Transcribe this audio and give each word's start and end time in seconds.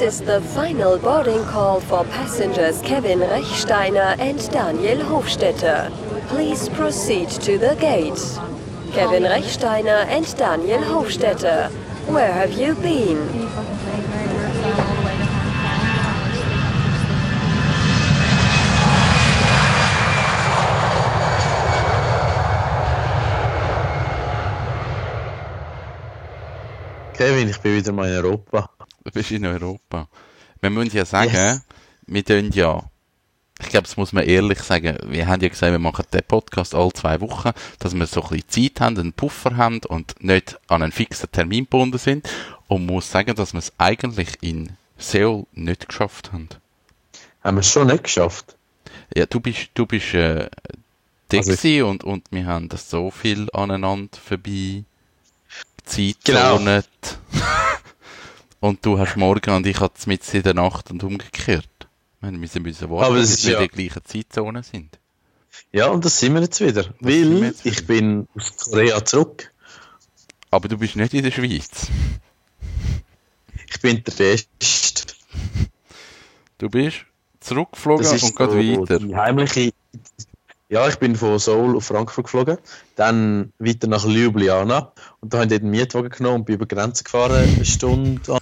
This 0.00 0.18
is 0.18 0.26
the 0.26 0.40
final 0.40 0.96
boarding 0.98 1.44
call 1.44 1.78
for 1.78 2.04
passengers 2.04 2.80
Kevin 2.80 3.18
Rechsteiner 3.18 4.18
and 4.18 4.38
Daniel 4.50 4.96
Hofstetter. 4.96 5.92
Please 6.28 6.70
proceed 6.70 7.28
to 7.28 7.58
the 7.58 7.76
gate. 7.78 8.18
Kevin 8.94 9.24
Rechsteiner 9.24 10.06
and 10.06 10.24
Daniel 10.38 10.80
Hofstetter, 10.80 11.70
where 12.08 12.32
have 12.32 12.52
you 12.52 12.74
been? 12.76 13.28
Kevin, 27.12 27.50
ich 27.50 27.60
bin 27.60 27.76
wieder 27.76 27.92
mal 27.92 28.08
in 28.08 28.14
Europa. 28.14 28.79
Du 29.04 29.10
bist 29.12 29.30
in 29.30 29.46
Europa. 29.46 30.08
Wir 30.60 30.70
müssen 30.70 30.96
ja 30.96 31.04
sagen, 31.04 31.32
yes. 31.32 31.62
wir 32.06 32.24
tun 32.24 32.50
ja, 32.52 32.84
ich 33.60 33.68
glaube, 33.68 33.86
das 33.86 33.96
muss 33.96 34.12
man 34.12 34.24
ehrlich 34.24 34.58
sagen, 34.60 34.98
wir 35.06 35.26
haben 35.26 35.42
ja 35.42 35.48
gesagt, 35.48 35.72
wir 35.72 35.78
machen 35.78 36.04
den 36.12 36.22
Podcast 36.22 36.74
alle 36.74 36.92
zwei 36.92 37.20
Wochen, 37.20 37.50
dass 37.78 37.94
wir 37.94 38.06
so 38.06 38.22
ein 38.22 38.28
bisschen 38.28 38.48
Zeit 38.74 38.80
haben, 38.80 38.98
einen 38.98 39.12
Puffer 39.12 39.56
haben 39.56 39.80
und 39.88 40.22
nicht 40.22 40.58
an 40.68 40.82
einen 40.82 40.92
fixen 40.92 41.30
Termin 41.32 41.64
gebunden 41.64 41.98
sind. 41.98 42.28
Und 42.68 42.86
muss 42.86 43.10
sagen, 43.10 43.34
dass 43.34 43.52
wir 43.52 43.58
es 43.58 43.72
eigentlich 43.78 44.38
in 44.42 44.76
Seoul 44.98 45.46
nicht 45.52 45.88
geschafft 45.88 46.32
haben. 46.32 46.48
Haben 47.42 47.56
wir 47.56 47.60
es 47.60 47.70
schon 47.70 47.88
nicht 47.88 48.04
geschafft? 48.04 48.56
Ja, 49.14 49.26
du 49.26 49.40
bist, 49.40 49.70
du 49.74 49.86
bist 49.86 50.14
äh, 50.14 50.48
also 51.32 51.86
und, 51.86 52.04
und 52.04 52.24
wir 52.30 52.46
haben 52.46 52.68
das 52.68 52.90
so 52.90 53.10
viel 53.10 53.48
aneinander 53.52 54.16
vorbei 54.18 54.84
Zeitzone. 55.84 56.84
Genau. 57.02 57.16
und 58.60 58.84
du 58.84 58.98
hast 58.98 59.16
morgen 59.16 59.50
und 59.54 59.66
ich 59.66 59.80
hatte 59.80 60.08
mit 60.08 60.32
in 60.34 60.42
der 60.42 60.54
Nacht 60.54 60.90
und 60.90 61.02
umgekehrt. 61.02 61.66
Wir 62.20 62.30
müssen 62.32 62.64
warten, 62.64 63.14
bis 63.14 63.44
wir 63.44 63.52
ja. 63.52 63.58
in 63.58 63.68
der 63.68 63.76
gleichen 63.76 64.04
Zeitzone 64.04 64.62
sind. 64.62 64.98
Ja, 65.72 65.88
und 65.88 66.04
das 66.04 66.20
sind 66.20 66.34
wir 66.34 66.42
jetzt 66.42 66.60
wieder. 66.60 66.84
Das 66.84 66.94
weil 67.00 67.42
jetzt 67.44 67.66
ich 67.66 67.86
bin 67.86 68.28
aus 68.36 68.56
Korea 68.70 69.04
zurück. 69.04 69.52
Aber 70.50 70.68
du 70.68 70.76
bist 70.76 70.96
nicht 70.96 71.14
in 71.14 71.24
der 71.24 71.30
Schweiz. 71.30 71.88
Ich 73.68 73.80
bin 73.80 74.02
der 74.04 74.12
Beste. 74.12 75.14
Du 76.58 76.68
bist 76.68 76.98
zurückgeflogen 77.40 78.06
und 78.06 78.18
so 78.18 78.26
geht 78.28 78.38
weiter. 78.38 78.98
Die 78.98 79.16
heimliche 79.16 79.72
ja, 80.70 80.86
ich 80.86 81.00
bin 81.00 81.16
von 81.16 81.36
Seoul 81.40 81.76
auf 81.76 81.86
Frankfurt 81.86 82.26
geflogen, 82.26 82.58
dann 82.94 83.52
weiter 83.58 83.88
nach 83.88 84.06
Ljubljana 84.06 84.92
und 85.20 85.34
da 85.34 85.38
habe 85.40 85.52
ich 85.52 85.60
den 85.60 85.68
Mietwagen 85.68 86.10
genommen 86.10 86.36
und 86.36 86.44
bin 86.44 86.54
über 86.54 86.66
die 86.66 86.76
Grenze 86.76 87.02
gefahren, 87.02 87.42
eine 87.42 87.64
Stunde 87.64 88.39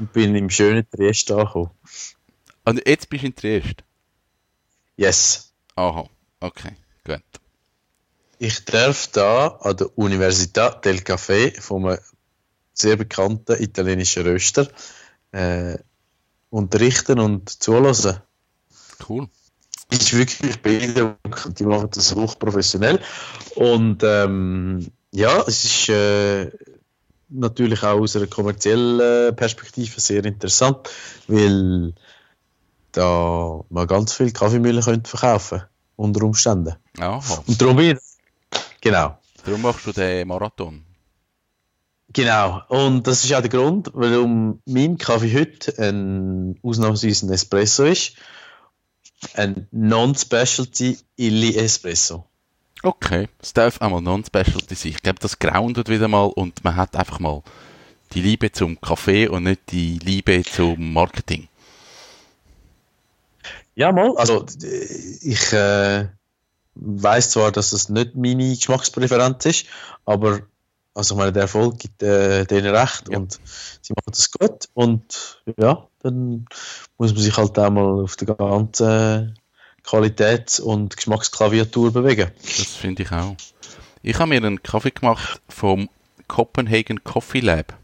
und 0.00 0.12
bin 0.12 0.34
im 0.34 0.50
schönen 0.50 0.88
Triest 0.90 1.30
angekommen. 1.30 1.70
Und 2.64 2.82
jetzt 2.86 3.08
bist 3.08 3.22
du 3.22 3.26
in 3.26 3.34
Triest? 3.36 3.84
Yes. 4.96 5.52
Aha, 5.76 6.08
okay, 6.40 6.72
gut. 7.04 7.22
Ich 8.38 8.64
darf 8.64 9.08
da 9.08 9.48
an 9.60 9.76
der 9.76 9.88
Università 9.96 10.80
del 10.80 10.98
Café 10.98 11.60
von 11.60 11.86
einem 11.86 11.98
sehr 12.72 12.96
bekannten 12.96 13.62
italienischen 13.62 14.22
Röster 14.22 14.68
äh, 15.32 15.76
unterrichten 16.48 17.20
und 17.20 17.48
zulassen. 17.50 18.20
Cool 19.08 19.28
ist 19.90 20.16
wirklich 20.16 20.62
beeindruckend. 20.62 21.58
Die 21.58 21.64
machen 21.64 21.90
das 21.92 22.14
hochprofessionell. 22.14 23.00
Und 23.56 24.02
ähm, 24.04 24.86
ja, 25.10 25.42
es 25.46 25.64
ist 25.64 25.88
äh, 25.88 26.50
natürlich 27.30 27.82
auch 27.82 28.00
aus 28.00 28.16
einer 28.16 28.26
kommerziellen 28.26 29.34
Perspektive 29.36 30.00
sehr 30.00 30.24
interessant, 30.24 30.90
weil 31.28 31.94
da 32.92 33.60
man 33.68 33.86
ganz 33.86 34.12
viel 34.12 34.32
Kaffeemühlen 34.32 34.82
könnte 34.82 35.08
verkaufen 35.08 35.62
unter 35.96 36.24
Umständen. 36.24 36.74
Aha. 36.98 37.42
Und 37.46 37.60
darum 37.60 37.78
Genau. 38.80 39.18
Darum 39.44 39.62
machst 39.62 39.86
du 39.86 39.92
den 39.92 40.28
Marathon. 40.28 40.84
Genau, 42.12 42.62
und 42.68 43.06
das 43.06 43.24
ist 43.24 43.32
auch 43.32 43.40
der 43.40 43.50
Grund, 43.50 43.90
warum 43.94 44.60
mein 44.66 44.98
Kaffee 44.98 45.32
heute 45.32 45.78
ein 45.78 46.58
ausnahmsweise 46.60 47.26
ein 47.26 47.32
Espresso 47.32 47.84
ist 47.84 48.16
ein 49.34 49.68
Non-Specialty 49.70 50.98
Illy 51.16 51.56
Espresso. 51.56 52.29
Okay, 52.82 53.28
es 53.42 53.52
darf 53.52 53.80
einmal 53.82 54.00
Non-Specialty 54.00 54.74
sein. 54.74 54.92
Ich 54.92 55.02
glaube, 55.02 55.18
das 55.20 55.38
groundet 55.38 55.88
wieder 55.88 56.08
mal 56.08 56.24
und 56.24 56.64
man 56.64 56.76
hat 56.76 56.96
einfach 56.96 57.20
mal 57.20 57.42
die 58.12 58.22
Liebe 58.22 58.50
zum 58.50 58.80
Kaffee 58.80 59.28
und 59.28 59.44
nicht 59.44 59.70
die 59.70 59.98
Liebe 59.98 60.42
zum 60.42 60.92
Marketing. 60.92 61.48
Ja, 63.74 63.92
mal. 63.92 64.16
Also, 64.16 64.46
ich 65.22 65.52
äh, 65.52 66.08
weiß 66.74 67.30
zwar, 67.30 67.52
dass 67.52 67.72
es 67.72 67.88
nicht 67.88 68.14
meine 68.14 68.54
Geschmackspräferenz 68.54 69.44
ist, 69.46 69.66
aber 70.06 70.40
also 70.94 71.14
ich 71.14 71.18
meine, 71.18 71.32
der 71.32 71.42
Erfolg 71.42 71.78
gibt 71.78 72.02
äh, 72.02 72.44
denen 72.44 72.74
recht 72.74 73.08
ja. 73.08 73.18
und 73.18 73.38
sie 73.80 73.92
machen 73.92 74.10
das 74.10 74.30
gut 74.32 74.68
und 74.74 75.42
ja, 75.56 75.86
dann 76.02 76.46
muss 76.98 77.12
man 77.12 77.22
sich 77.22 77.36
halt 77.36 77.58
auch 77.58 77.70
mal 77.70 78.02
auf 78.02 78.16
der 78.16 78.34
ganzen 78.34 79.38
Qualitäts- 79.84 80.60
und 80.60 80.96
Geschmacksklaviatur 80.96 81.92
bewegen. 81.92 82.30
Das 82.42 82.76
finde 82.76 83.02
ich 83.02 83.12
auch. 83.12 83.36
Ich 84.02 84.18
habe 84.18 84.28
mir 84.28 84.36
einen 84.36 84.62
Kaffee 84.62 84.90
gemacht 84.90 85.40
vom 85.48 85.88
Copenhagen 86.28 87.04
Coffee 87.04 87.40
Lab. 87.40 87.76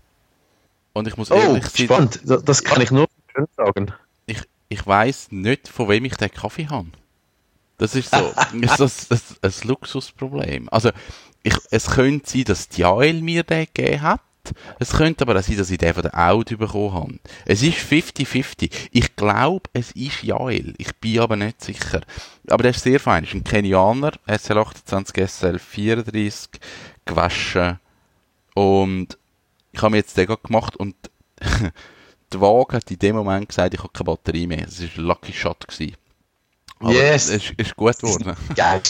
Und 0.93 1.07
ich 1.09 1.17
muss 1.17 1.31
oh, 1.31 1.35
ehrlich 1.35 1.67
sein. 1.67 1.87
Spannend, 1.87 2.21
das 2.25 2.65
kann 2.65 2.81
ich 2.81 2.91
nur 2.91 3.07
schön 3.35 3.47
sagen. 3.57 3.93
Ich, 4.27 4.41
ich 4.69 4.87
weiß 4.87 5.29
nicht, 5.31 5.69
von 5.69 5.89
wem 5.89 6.05
ich 6.07 6.17
den 6.17 6.31
Kaffee 6.31 6.69
habe. 6.69 6.89
Das 7.79 7.95
ist 7.95 8.11
so 8.11 8.33
ist 8.61 8.81
das, 8.81 9.09
das, 9.09 9.37
ein 9.43 9.69
Luxusproblem. 9.69 10.69
Also, 10.71 10.91
ich, 11.43 11.57
es 11.71 11.91
könnte 11.91 12.31
sein, 12.31 12.45
dass 12.45 12.69
die 12.69 12.81
Jael 12.81 13.21
mir 13.21 13.43
den 13.43 13.67
gegeben 13.67 14.03
hat. 14.03 14.21
Es 14.79 14.93
könnte 14.93 15.23
aber 15.23 15.39
auch 15.39 15.43
sein, 15.43 15.57
dass 15.57 15.71
ich 15.71 15.79
den 15.79 15.95
von 15.95 16.03
der 16.03 16.19
Audi 16.19 16.57
bekommen 16.57 16.95
habe. 16.95 17.19
Es 17.45 17.63
ist 17.63 17.79
50-50. 17.79 18.71
Ich 18.93 19.17
glaube, 19.17 19.69
es 19.73 19.93
ist 19.93 20.23
Jael. 20.23 20.75
Ich 20.79 20.95
bin 20.97 21.21
aber 21.21 21.37
nicht 21.37 21.63
sicher. 21.63 22.01
Aber 22.49 22.63
der 22.63 22.71
ist 22.71 22.83
sehr 22.83 23.01
fein. 23.01 23.25
Er 23.25 23.29
ist 23.29 23.35
ein 23.35 23.45
Kenianer, 23.45 24.13
SL28, 24.27 25.15
SL34, 25.15 26.49
gewaschen. 27.05 27.79
Und 28.55 29.19
ich 29.73 29.83
habe 29.83 29.91
mir 29.91 29.99
jetzt 29.99 30.17
den 30.17 30.27
gemacht 30.27 30.77
und 30.77 30.95
die 32.33 32.41
Waage 32.41 32.77
hat 32.77 32.91
in 32.91 32.99
dem 32.99 33.17
Moment 33.17 33.49
gesagt, 33.49 33.75
ich 33.75 33.81
habe 33.81 33.93
keine 33.93 34.07
Batterie 34.07 34.47
mehr. 34.47 34.67
Es 34.67 34.81
war 34.81 34.89
ein 34.97 35.05
Lucky 35.05 35.33
Shot. 35.33 35.69
Gewesen. 35.69 35.97
Aber 36.79 36.93
yes. 36.93 37.29
es 37.29 37.51
ist, 37.51 37.55
ist 37.57 37.77
gut 37.77 37.99
geworden. 37.99 38.37
Geil. 38.55 38.83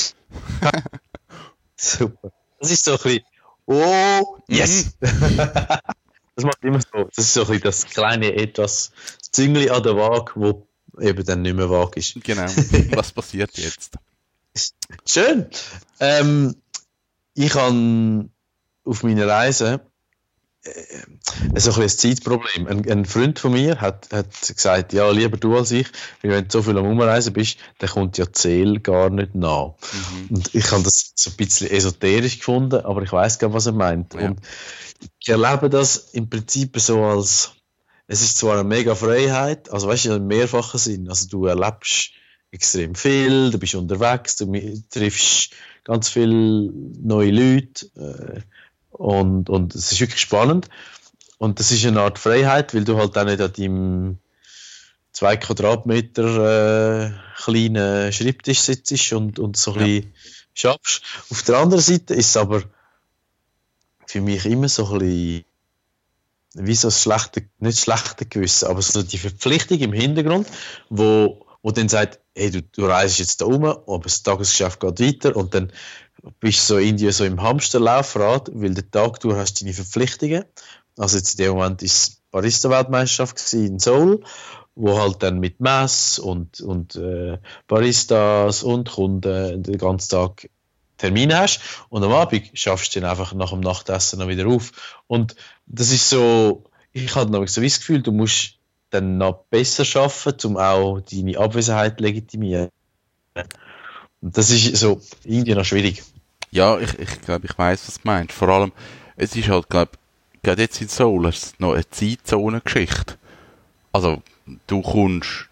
Super. 1.76 2.32
Das 2.58 2.70
ist 2.70 2.84
so 2.84 2.92
ein 2.92 2.98
bisschen 2.98 3.24
Oh, 3.66 4.38
yes! 4.48 4.96
Mhm. 5.00 5.36
das 5.36 6.44
macht 6.44 6.62
immer 6.62 6.80
so. 6.80 7.04
Das 7.14 7.24
ist 7.24 7.34
so 7.34 7.40
ein 7.42 7.46
bisschen 7.46 7.62
das 7.62 7.86
kleine 7.86 8.34
etwas 8.34 8.92
Züngli 9.32 9.70
an 9.70 9.82
der 9.82 9.96
Waage, 9.96 10.32
wo 10.36 10.66
eben 11.00 11.24
dann 11.24 11.42
nicht 11.42 11.56
mehr 11.56 11.68
Waage 11.70 12.00
ist. 12.00 12.22
Genau. 12.22 12.46
Was 12.94 13.12
passiert 13.12 13.56
jetzt? 13.58 13.94
Schön. 15.04 15.46
Ähm, 16.00 16.56
ich 17.34 17.54
habe 17.54 18.28
auf 18.84 19.02
meiner 19.02 19.26
Reise 19.26 19.80
so 21.56 21.72
ein, 21.72 21.82
ein 21.82 21.88
Zeitproblem. 21.88 22.66
Ein, 22.66 22.90
ein, 22.90 23.04
Freund 23.04 23.38
von 23.38 23.52
mir 23.52 23.80
hat, 23.80 24.08
hat 24.12 24.30
gesagt, 24.40 24.92
ja, 24.92 25.10
lieber 25.10 25.36
du 25.36 25.56
als 25.56 25.70
ich, 25.70 25.86
weil 26.22 26.32
wenn 26.32 26.44
du 26.44 26.50
so 26.50 26.62
viel 26.62 26.78
am 26.78 26.86
Umreisen 26.86 27.32
bist, 27.32 27.58
dann 27.78 27.90
kommt 27.90 28.18
ja 28.18 28.32
Zähl 28.32 28.80
gar 28.80 29.10
nicht 29.10 29.34
nach. 29.34 29.74
Mhm. 29.92 30.36
Und 30.36 30.54
ich 30.54 30.70
habe 30.70 30.82
das 30.82 31.12
so 31.14 31.30
ein 31.30 31.36
bisschen 31.36 31.70
esoterisch 31.70 32.38
gefunden, 32.38 32.84
aber 32.84 33.02
ich 33.02 33.12
weiß 33.12 33.38
gar 33.38 33.52
was 33.52 33.66
er 33.66 33.72
meint. 33.72 34.14
Ja. 34.14 34.28
Und 34.28 34.40
ich 35.18 35.28
erlebe 35.28 35.70
das 35.70 35.96
im 36.12 36.28
Prinzip 36.28 36.78
so 36.80 37.02
als, 37.04 37.52
es 38.06 38.22
ist 38.22 38.38
zwar 38.38 38.54
eine 38.54 38.64
mega 38.64 38.94
Freiheit, 38.94 39.70
also 39.70 39.88
weißt 39.88 40.06
du, 40.06 40.12
in 40.14 40.26
mehrfachen 40.26 40.78
Sinn. 40.78 41.08
Also 41.08 41.28
du 41.28 41.46
erlebst 41.46 42.12
extrem 42.50 42.94
viel, 42.94 43.50
du 43.50 43.58
bist 43.58 43.74
unterwegs, 43.74 44.36
du 44.36 44.52
triffst 44.90 45.50
ganz 45.84 46.08
viele 46.08 46.72
neue 47.02 47.30
Leute, 47.30 47.86
äh, 47.96 48.40
und, 48.98 49.50
und 49.50 49.74
es 49.74 49.92
ist 49.92 50.00
wirklich 50.00 50.20
spannend. 50.20 50.68
Und 51.38 51.60
das 51.60 51.70
ist 51.70 51.84
eine 51.84 52.00
Art 52.00 52.18
Freiheit, 52.18 52.74
weil 52.74 52.84
du 52.84 52.96
halt 52.96 53.16
auch 53.16 53.24
nicht 53.24 53.40
an 53.40 53.52
deinem 53.52 54.18
2 55.12 55.36
Quadratmeter 55.36 57.06
äh, 57.06 57.12
kleinen 57.36 58.12
Schreibtisch 58.12 58.60
sitzt 58.60 59.12
und, 59.12 59.38
und 59.38 59.56
so 59.56 59.74
ein 59.74 59.80
ja. 59.80 59.86
bisschen 59.86 60.14
schaffst. 60.54 61.02
Auf 61.30 61.42
der 61.42 61.58
anderen 61.58 61.82
Seite 61.82 62.14
ist 62.14 62.30
es 62.30 62.36
aber 62.36 62.62
für 64.06 64.20
mich 64.20 64.46
immer 64.46 64.68
so 64.68 64.86
ein 64.92 64.98
bisschen 64.98 65.44
wie 66.54 66.74
so 66.74 66.88
ein 66.88 66.92
schlechte, 66.92 67.48
nicht 67.58 67.80
schlechte 67.80 68.24
Gewissen, 68.24 68.68
aber 68.68 68.80
so 68.80 69.02
die 69.02 69.18
Verpflichtung 69.18 69.78
im 69.78 69.92
Hintergrund, 69.92 70.48
wo, 70.88 71.44
wo 71.62 71.70
dann 71.70 71.88
sagt, 71.88 72.20
hey, 72.34 72.50
du, 72.50 72.62
du 72.62 72.86
reist 72.86 73.18
jetzt 73.18 73.42
da 73.42 73.46
um, 73.46 73.64
aber 73.64 74.00
das 74.04 74.22
Tagesgeschäft 74.22 74.80
geht 74.80 75.00
weiter 75.00 75.36
und 75.36 75.54
dann 75.54 75.70
bist 76.40 76.66
so 76.66 76.78
irgendwie 76.78 77.10
so 77.12 77.24
im 77.24 77.42
Hamsterlaufrad, 77.42 78.50
weil 78.54 78.74
der 78.74 78.90
Tag 78.90 79.20
du 79.20 79.36
hast 79.36 79.60
deine 79.60 79.72
Verpflichtungen. 79.72 80.44
Also 80.98 81.18
jetzt 81.18 81.38
in 81.38 81.44
dem 81.44 81.54
Moment 81.54 81.82
ist 81.82 82.22
Barista-Weltmeisterschaft 82.30 83.52
in 83.52 83.78
Seoul, 83.78 84.22
wo 84.74 84.98
halt 84.98 85.22
dann 85.22 85.38
mit 85.38 85.60
Mess 85.60 86.18
und, 86.18 86.60
und 86.60 86.96
äh, 86.96 87.38
Baristas 87.66 88.62
und 88.62 88.90
Kunden 88.90 89.62
den 89.62 89.78
ganzen 89.78 90.10
Tag 90.10 90.48
Termin 90.98 91.36
hast 91.36 91.60
und 91.90 92.02
am 92.02 92.12
Abend 92.12 92.50
schaffst 92.54 92.94
du 92.94 93.00
dann 93.00 93.10
einfach 93.10 93.34
nach 93.34 93.50
dem 93.50 93.60
Nachtessen 93.60 94.18
noch 94.18 94.28
wieder 94.28 94.46
auf. 94.46 95.00
Und 95.06 95.36
das 95.66 95.90
ist 95.90 96.08
so, 96.08 96.64
ich 96.92 97.14
hatte 97.14 97.30
noch 97.30 97.46
so 97.46 97.60
das 97.60 97.78
Gefühl, 97.78 98.02
du 98.02 98.12
musst 98.12 98.54
dann 98.90 99.18
noch 99.18 99.44
besser 99.50 99.84
schaffen, 99.84 100.34
um 100.44 100.56
auch 100.56 101.00
deine 101.00 101.38
Abwesenheit 101.38 102.00
legitimieren. 102.00 102.70
Und 104.22 104.36
das 104.36 104.50
ist 104.50 104.76
so 104.76 105.00
irgendwie 105.24 105.54
noch 105.54 105.64
schwierig. 105.64 106.02
Ja, 106.50 106.78
ich, 106.78 106.98
ich 106.98 107.20
glaube, 107.22 107.46
ich 107.46 107.58
weiß, 107.58 107.86
was 107.86 107.94
du 107.94 108.00
meinst. 108.04 108.32
Vor 108.32 108.48
allem, 108.48 108.72
es 109.16 109.34
ist 109.36 109.48
halt, 109.48 109.68
glaube 109.68 109.92
gerade 110.46 110.62
jetzt 110.62 110.80
in 110.80 110.88
Seoul, 110.88 111.26
es 111.26 111.54
noch 111.58 111.72
eine 111.74 111.88
Zeitzone-Geschichte. 111.90 113.16
Also, 113.92 114.22
du 114.68 114.80
kommst, 114.80 115.48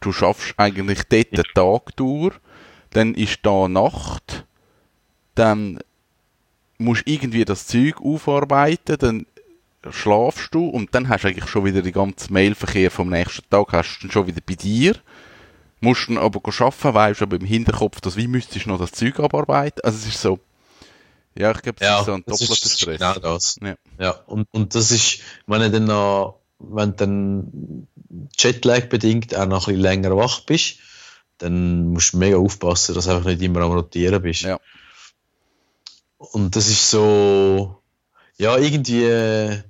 du 0.00 0.12
schaffst 0.12 0.54
eigentlich 0.56 1.04
dort 1.08 1.32
den 1.38 1.44
Tag 1.54 1.96
durch, 1.96 2.34
dann 2.90 3.14
ist 3.14 3.38
da 3.44 3.68
Nacht, 3.68 4.44
dann 5.36 5.78
musst 6.78 7.04
irgendwie 7.06 7.44
das 7.44 7.68
Zeug 7.68 8.00
aufarbeiten, 8.02 8.96
dann 8.98 9.26
schlafst 9.90 10.54
du 10.54 10.66
und 10.66 10.94
dann 10.94 11.08
hast 11.08 11.22
du 11.22 11.28
eigentlich 11.28 11.48
schon 11.48 11.64
wieder 11.64 11.82
den 11.82 11.92
ganzen 11.92 12.32
Mailverkehr 12.32 12.90
vom 12.90 13.10
nächsten 13.10 13.48
Tag 13.48 13.72
hast 13.72 13.98
du 13.98 14.02
dann 14.02 14.12
schon 14.12 14.26
wieder 14.26 14.40
bei 14.44 14.54
dir. 14.54 14.96
Musst 15.82 16.08
dann 16.08 16.16
aber 16.16 16.40
arbeiten, 16.44 16.94
weißt 16.94 17.22
aber 17.22 17.36
im 17.36 17.44
Hinterkopf, 17.44 18.00
dass 18.00 18.16
wie 18.16 18.28
müsstest 18.28 18.66
du 18.66 18.70
noch 18.70 18.78
das 18.78 18.92
Zeug 18.92 19.18
abarbeiten. 19.18 19.80
Also 19.82 19.98
es 19.98 20.06
ist 20.06 20.22
so, 20.22 20.38
ja, 21.34 21.50
ich 21.50 21.62
glaube, 21.62 21.78
es 21.80 21.86
Ja, 21.86 22.00
ist 22.00 22.06
so 22.06 22.12
ein 22.12 22.24
doppelter 22.24 22.54
Stress. 22.54 22.98
Genau 22.98 23.14
das. 23.14 23.56
Ja. 23.60 23.74
Ja, 23.98 24.10
und, 24.26 24.46
und 24.52 24.74
das 24.74 24.90
ist, 24.90 25.20
wenn 25.46 25.60
du 25.60 25.70
dann 25.70 25.84
noch, 25.84 26.38
wenn 26.58 26.90
du 26.90 26.96
dann 26.96 27.88
Jetlag 28.38 28.88
bedingt 28.88 29.34
auch 29.34 29.46
noch 29.46 29.66
ein 29.66 29.74
bisschen 29.74 29.80
länger 29.80 30.16
wach 30.16 30.40
bist, 30.40 30.76
dann 31.38 31.88
musst 31.88 32.12
du 32.12 32.18
mega 32.18 32.36
aufpassen, 32.36 32.94
dass 32.94 33.06
du 33.06 33.10
einfach 33.10 33.26
nicht 33.26 33.42
immer 33.42 33.62
am 33.62 33.72
Rotieren 33.72 34.22
bist. 34.22 34.42
Ja. 34.42 34.60
Und 36.18 36.54
das 36.54 36.68
ist 36.68 36.90
so, 36.90 37.82
ja, 38.36 38.56
irgendwie 38.56 39.04
äh, 39.04 39.62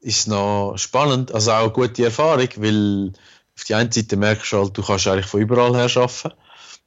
ist 0.00 0.28
noch 0.28 0.74
spannend, 0.76 1.32
also 1.32 1.50
auch 1.52 1.62
eine 1.62 1.72
gute 1.72 2.04
Erfahrung, 2.04 2.48
weil 2.56 3.12
auf 3.56 3.64
die 3.64 3.74
einen 3.74 3.92
Seite 3.92 4.16
merkst 4.16 4.52
du 4.52 4.58
halt, 4.58 4.76
du 4.76 4.82
kannst 4.82 5.06
eigentlich 5.06 5.26
von 5.26 5.40
überall 5.40 5.74
her 5.74 5.90
arbeiten. 5.96 6.32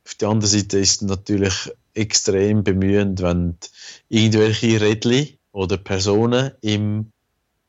Auf 0.05 0.15
der 0.19 0.29
anderen 0.29 0.51
Seite 0.51 0.79
ist 0.79 1.01
es 1.01 1.01
natürlich 1.01 1.71
extrem 1.93 2.63
bemühend, 2.63 3.21
wenn 3.21 3.57
irgendwelche 4.09 4.79
Rädchen 4.79 5.37
oder 5.51 5.77
Personen 5.77 6.51
im 6.61 7.11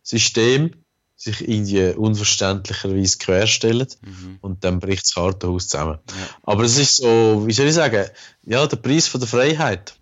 System 0.03 0.73
sich 1.17 1.49
irgendwie 1.49 1.97
unverständlicherweise 1.97 3.19
querstellen 3.19 3.89
Mhm. 4.03 4.39
und 4.41 4.63
dann 4.63 4.79
bricht 4.79 5.03
das 5.03 5.15
Kartenhaus 5.15 5.67
zusammen. 5.69 5.99
Ja. 6.09 6.15
Aber 6.45 6.63
es 6.63 6.79
ist 6.79 6.97
so, 6.97 7.43
wie 7.47 7.53
soll 7.53 7.67
ich 7.67 7.75
sagen, 7.75 8.07
ja, 8.45 8.65
der 8.67 8.77
Preis 8.77 9.09
von 9.09 9.21
der 9.21 9.29
Freiheit. 9.29 9.97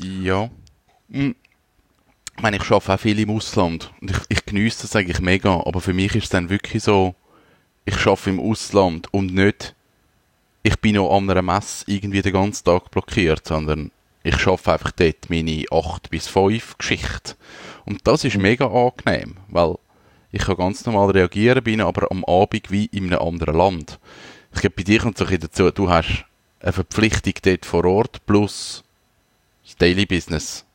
Ja. 0.00 0.48
Hm. 1.10 1.34
Ich 2.36 2.42
meine, 2.42 2.58
ich 2.58 2.70
arbeite 2.70 2.94
auch 2.94 3.00
viel 3.00 3.18
im 3.18 3.30
Ausland 3.30 3.90
und 4.00 4.12
ich, 4.12 4.18
ich 4.28 4.44
genieße 4.44 4.82
das 4.82 4.94
eigentlich 4.94 5.18
mega, 5.18 5.60
aber 5.64 5.80
für 5.80 5.92
mich 5.92 6.14
ist 6.14 6.24
es 6.24 6.30
dann 6.30 6.50
wirklich 6.50 6.84
so, 6.84 7.16
ich 7.88 8.06
arbeite 8.06 8.30
im 8.30 8.40
Ausland 8.40 9.12
und 9.14 9.32
nicht, 9.32 9.74
ich 10.62 10.78
bin 10.78 10.96
noch 10.96 11.16
an 11.16 11.30
einer 11.30 11.40
Messe 11.40 11.84
irgendwie 11.86 12.20
den 12.20 12.34
ganzen 12.34 12.64
Tag 12.64 12.90
blockiert, 12.90 13.46
sondern 13.48 13.90
ich 14.22 14.46
arbeite 14.46 14.72
einfach 14.72 14.92
dort 14.92 15.30
meine 15.30 15.64
8 15.70 16.10
bis 16.10 16.28
5 16.28 16.76
Geschichte. 16.76 17.36
Und 17.86 18.06
das 18.06 18.24
ist 18.24 18.36
mega 18.36 18.66
angenehm, 18.66 19.38
weil 19.48 19.76
ich 20.32 20.42
kann 20.42 20.56
ganz 20.56 20.84
normal 20.84 21.12
reagieren, 21.12 21.64
bin 21.64 21.80
aber 21.80 22.10
am 22.10 22.26
Abend 22.26 22.70
wie 22.70 22.84
in 22.86 23.06
einem 23.06 23.26
anderen 23.26 23.56
Land. 23.56 23.98
Ich 24.52 24.60
glaube, 24.60 24.76
bei 24.76 24.82
dir 24.82 25.00
kommt 25.00 25.18
es 25.18 25.26
ein 25.26 25.40
dazu, 25.40 25.70
du 25.70 25.88
hast 25.88 26.26
eine 26.60 26.74
Verpflichtung 26.74 27.34
dort 27.42 27.64
vor 27.64 27.86
Ort 27.86 28.26
plus 28.26 28.84
das 29.64 29.76
Daily 29.76 30.04
Business. 30.04 30.66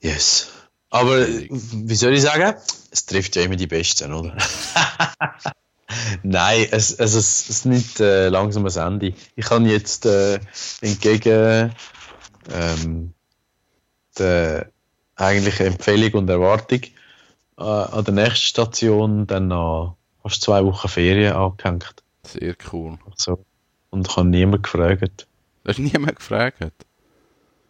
Yes. 0.00 0.52
Aber 0.90 1.18
äh, 1.18 1.48
wie 1.50 1.96
soll 1.96 2.12
ich 2.12 2.22
sagen? 2.22 2.54
Es 2.92 3.06
trifft 3.06 3.34
ja 3.34 3.42
immer 3.42 3.56
die 3.56 3.66
Besten, 3.66 4.12
oder? 4.12 4.36
Nein, 6.22 6.66
es, 6.70 6.92
es, 6.92 7.14
es, 7.14 7.48
es 7.48 7.64
nimmt 7.64 8.00
äh, 8.00 8.28
langsam 8.28 8.66
ein 8.66 8.76
Ende. 8.76 9.14
Ich 9.36 9.44
kann 9.46 9.66
jetzt 9.66 10.06
äh, 10.06 10.38
entgegen 10.80 11.74
ähm, 12.52 13.12
der 14.18 14.70
eigentlichen 15.16 15.66
Empfehlung 15.66 16.12
und 16.12 16.30
Erwartung 16.30 16.80
äh, 17.58 17.62
an 17.62 18.04
der 18.04 18.14
nächsten 18.14 18.46
Station 18.46 19.26
dann 19.26 19.48
noch 19.48 19.96
fast 20.22 20.42
zwei 20.42 20.64
Wochen 20.64 20.88
Ferien 20.88 21.34
angehängt. 21.34 22.02
Sehr 22.26 22.54
cool. 22.72 22.98
So. 23.16 23.44
Und 23.90 24.08
ich 24.08 24.16
habe 24.16 24.28
niemand 24.28 24.62
gefragt. 24.64 25.26
Das 25.66 25.78
ist 25.78 25.92
niemand 25.94 26.16
gefragt. 26.16 26.58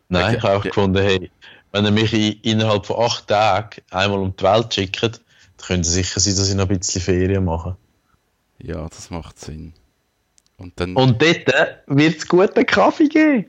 Nein, 0.09 0.35
ich 0.35 0.43
habe 0.43 0.56
auch 0.56 0.62
gefunden, 0.65 1.00
hey, 1.00 1.31
wenn 1.70 1.85
ihr 1.85 1.93
mich 1.93 2.12
in, 2.12 2.41
innerhalb 2.43 2.87
von 2.87 3.05
acht 3.05 3.29
Tagen 3.29 3.82
einmal 3.91 4.19
um 4.19 4.35
die 4.37 4.43
Welt 4.43 4.75
schickt, 4.75 5.00
dann 5.00 5.12
könnt 5.59 5.87
ihr 5.87 5.91
sicher 5.91 6.19
sein, 6.19 6.35
dass 6.35 6.49
ich 6.49 6.56
noch 6.56 6.69
ein 6.69 6.77
bisschen 6.77 7.00
Ferien 7.00 7.44
mache. 7.44 7.77
Ja, 8.59 8.89
das 8.89 9.11
macht 9.11 9.39
Sinn. 9.39 9.75
Und 10.56 10.79
dann, 10.79 10.95
Und 10.97 11.21
dort 11.21 11.47
wird 11.87 12.17
es 12.17 12.29
guten 12.29 12.65
Kaffee 12.67 13.09
geben. 13.09 13.47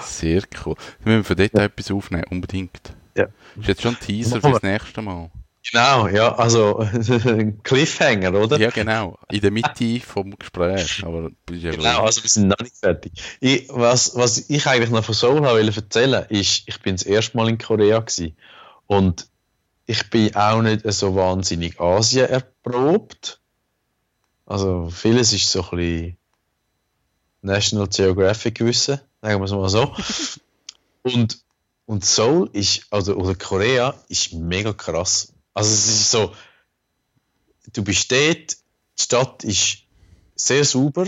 sehr 0.00 0.42
cool. 0.64 0.74
Wir 1.02 1.12
müssen 1.16 1.24
von 1.24 1.36
dort 1.36 1.54
etwas 1.54 1.90
aufnehmen, 1.90 2.24
unbedingt. 2.30 2.92
Ja. 3.16 3.26
Ist 3.58 3.68
jetzt 3.68 3.82
schon 3.82 3.94
ein 3.94 4.00
Teaser 4.00 4.40
fürs 4.40 4.62
nächste 4.62 5.02
Mal. 5.02 5.30
Genau, 5.70 6.06
ja, 6.08 6.34
also 6.36 6.78
ein 7.24 7.60
Cliffhanger, 7.62 8.34
oder? 8.34 8.58
Ja, 8.58 8.70
genau. 8.70 9.18
In 9.30 9.40
der 9.40 9.50
Mitte 9.50 10.00
vom 10.00 10.38
Gespräch. 10.38 11.02
Aber 11.04 11.30
ja 11.50 11.72
Genau, 11.72 12.04
also 12.04 12.22
wir 12.22 12.30
sind 12.30 12.48
noch 12.48 12.58
nicht 12.60 12.76
fertig. 12.76 13.12
Ich, 13.40 13.68
was, 13.70 14.14
was 14.14 14.48
ich 14.48 14.66
eigentlich 14.66 14.90
noch 14.90 15.04
von 15.04 15.14
Seoul 15.14 15.42
wollte 15.42 15.76
erzählen, 15.76 16.24
ist, 16.28 16.62
ich 16.66 16.80
bin 16.82 16.94
das 16.94 17.02
erste 17.02 17.36
Mal 17.36 17.48
in 17.48 17.58
Korea 17.58 17.98
gewesen. 17.98 18.36
Und 18.86 19.28
ich 19.86 20.08
bin 20.10 20.34
auch 20.36 20.62
nicht 20.62 20.82
so 20.92 21.16
wahnsinnig 21.16 21.80
Asien 21.80 22.28
erprobt. 22.28 23.40
Also 24.46 24.88
vieles 24.90 25.32
ist 25.32 25.50
so 25.50 25.62
ein 25.62 25.70
bisschen 25.76 26.16
National 27.42 27.88
Geographic 27.88 28.60
Wissen, 28.60 29.00
sagen 29.20 29.40
wir 29.40 29.44
es 29.44 29.50
mal 29.50 29.68
so. 29.68 29.94
und, 31.02 31.38
und 31.86 32.04
Seoul 32.04 32.48
ist, 32.52 32.86
also 32.90 33.16
oder 33.16 33.34
Korea 33.34 33.94
ist 34.08 34.32
mega 34.32 34.72
krass. 34.72 35.32
Also 35.52 35.72
es 35.72 35.88
ist 35.88 36.10
so, 36.10 36.32
du 37.72 37.82
bist 37.82 38.10
dort, 38.12 38.56
die 38.98 39.02
Stadt 39.02 39.42
ist 39.44 39.78
sehr 40.36 40.64
sauber. 40.64 41.06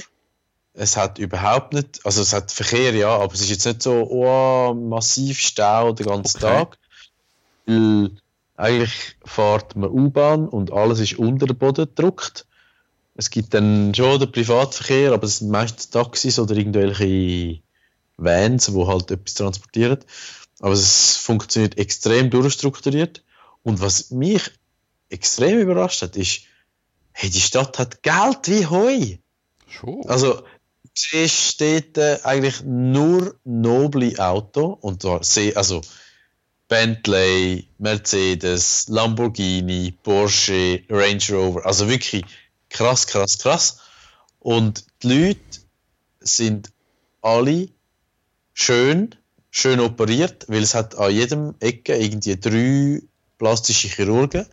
Es 0.75 0.97
hat 0.97 1.19
überhaupt 1.19 1.73
nicht, 1.73 2.05
also 2.05 2.23
es 2.23 2.33
hat 2.33 2.53
Verkehr, 2.53 2.95
ja, 2.95 3.11
aber 3.11 3.33
es 3.35 3.41
ist 3.41 3.51
jetzt 3.51 3.67
nicht 3.67 3.83
so 3.83 4.09
oh, 4.11 4.75
massiv 4.75 5.39
Stau 5.39 5.93
den 5.93 6.07
ganzen 6.07 6.39
Okay. 6.39 6.47
Tag. 6.47 6.79
Weil 7.67 8.11
eigentlich 8.57 9.17
fährt 9.25 9.77
man 9.77 9.91
U-Bahn 9.91 10.49
und 10.49 10.73
alles 10.73 10.99
ist 10.99 11.19
unter 11.19 11.47
den 11.47 11.57
Boden 11.57 11.87
gedruckt. 11.87 12.48
Es 13.19 13.31
gibt 13.31 13.53
dann 13.53 13.93
schon 13.97 14.21
den 14.21 14.31
Privatverkehr, 14.31 15.13
aber 15.13 15.25
es 15.25 15.39
sind 15.39 15.51
meistens 15.51 15.91
Taxis 15.91 16.39
oder 16.39 16.55
irgendwelche 16.55 17.61
Vans, 18.17 18.73
wo 18.73 18.87
halt 18.87 19.11
etwas 19.11 19.35
transportieren. 19.35 19.99
Aber 20.61 20.73
es 20.73 21.17
funktioniert 21.17 21.79
extrem 21.79 22.31
durchstrukturiert. 22.31 23.25
Und 23.65 23.81
was 23.81 24.13
mich 24.13 24.43
extrem 25.09 25.59
überrascht 25.59 26.03
hat, 26.03 26.15
ist, 26.15 26.43
hey, 27.11 27.29
die 27.29 27.41
Stadt 27.41 27.81
hat 27.81 28.05
Geld 28.05 28.47
wie 28.47 28.67
Heu. 28.67 29.17
Schon. 29.67 30.09
Also, 30.09 30.45
siehst 30.95 31.61
dort 31.61 31.99
äh, 31.99 32.19
eigentlich 32.23 32.63
nur 32.63 33.35
noble 33.43 34.17
Auto 34.21 34.79
und 34.81 35.03
zwar 35.03 35.25
sehr, 35.25 35.57
also 35.57 35.81
Bentley, 36.69 37.67
Mercedes, 37.79 38.87
Lamborghini, 38.87 39.93
Porsche, 40.05 40.85
Range 40.89 41.25
Rover, 41.31 41.67
also 41.67 41.89
wirklich 41.89 42.25
krass, 42.71 43.07
krass, 43.07 43.39
krass. 43.39 43.81
Und 44.39 44.85
die 45.03 45.09
Leute 45.09 45.41
sind 46.21 46.71
alle 47.23 47.69
schön, 48.55 49.15
schön 49.51 49.81
operiert, 49.81 50.45
weil 50.49 50.63
es 50.63 50.75
hat 50.75 50.97
an 50.97 51.13
jedem 51.13 51.55
Ecke 51.61 51.97
irgendwie 51.97 52.39
drei 52.39 53.03
plastische 53.39 53.89
Chirurgen 53.89 54.47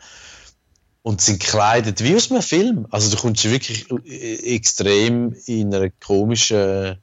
und 1.01 1.21
sind 1.21 1.39
gekleidet 1.39 2.03
wie 2.03 2.15
aus 2.15 2.31
einem 2.31 2.41
Film. 2.41 2.87
Also 2.89 3.15
du 3.15 3.21
kommst 3.21 3.43
wirklich 3.45 3.85
extrem 4.05 5.33
in 5.45 5.73
einer 5.73 5.91
komischen 5.91 6.97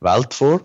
Welt 0.00 0.34
vor. 0.34 0.62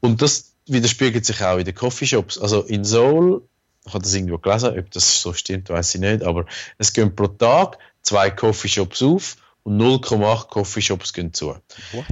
Und 0.00 0.20
das 0.22 0.52
widerspiegelt 0.66 1.24
sich 1.24 1.42
auch 1.42 1.58
in 1.58 1.64
den 1.64 1.74
Coffeeshops. 1.74 2.38
Also 2.38 2.62
in 2.62 2.84
Seoul, 2.84 3.42
ich 3.86 3.94
habe 3.94 4.02
das 4.02 4.14
irgendwo 4.14 4.38
gelesen, 4.38 4.78
ob 4.78 4.90
das 4.90 5.20
so 5.20 5.32
stimmt, 5.32 5.68
weiß 5.68 5.94
ich 5.94 6.00
nicht, 6.00 6.22
aber 6.22 6.46
es 6.78 6.92
gehen 6.92 7.14
pro 7.14 7.28
Tag 7.28 7.78
zwei 8.02 8.30
Coffeeshops 8.30 9.02
auf 9.02 9.36
und 9.62 9.78
0,8 9.80 10.48
Coffeeshops 10.48 11.12
gehen 11.12 11.32
zu. 11.32 11.56
What? 11.92 12.04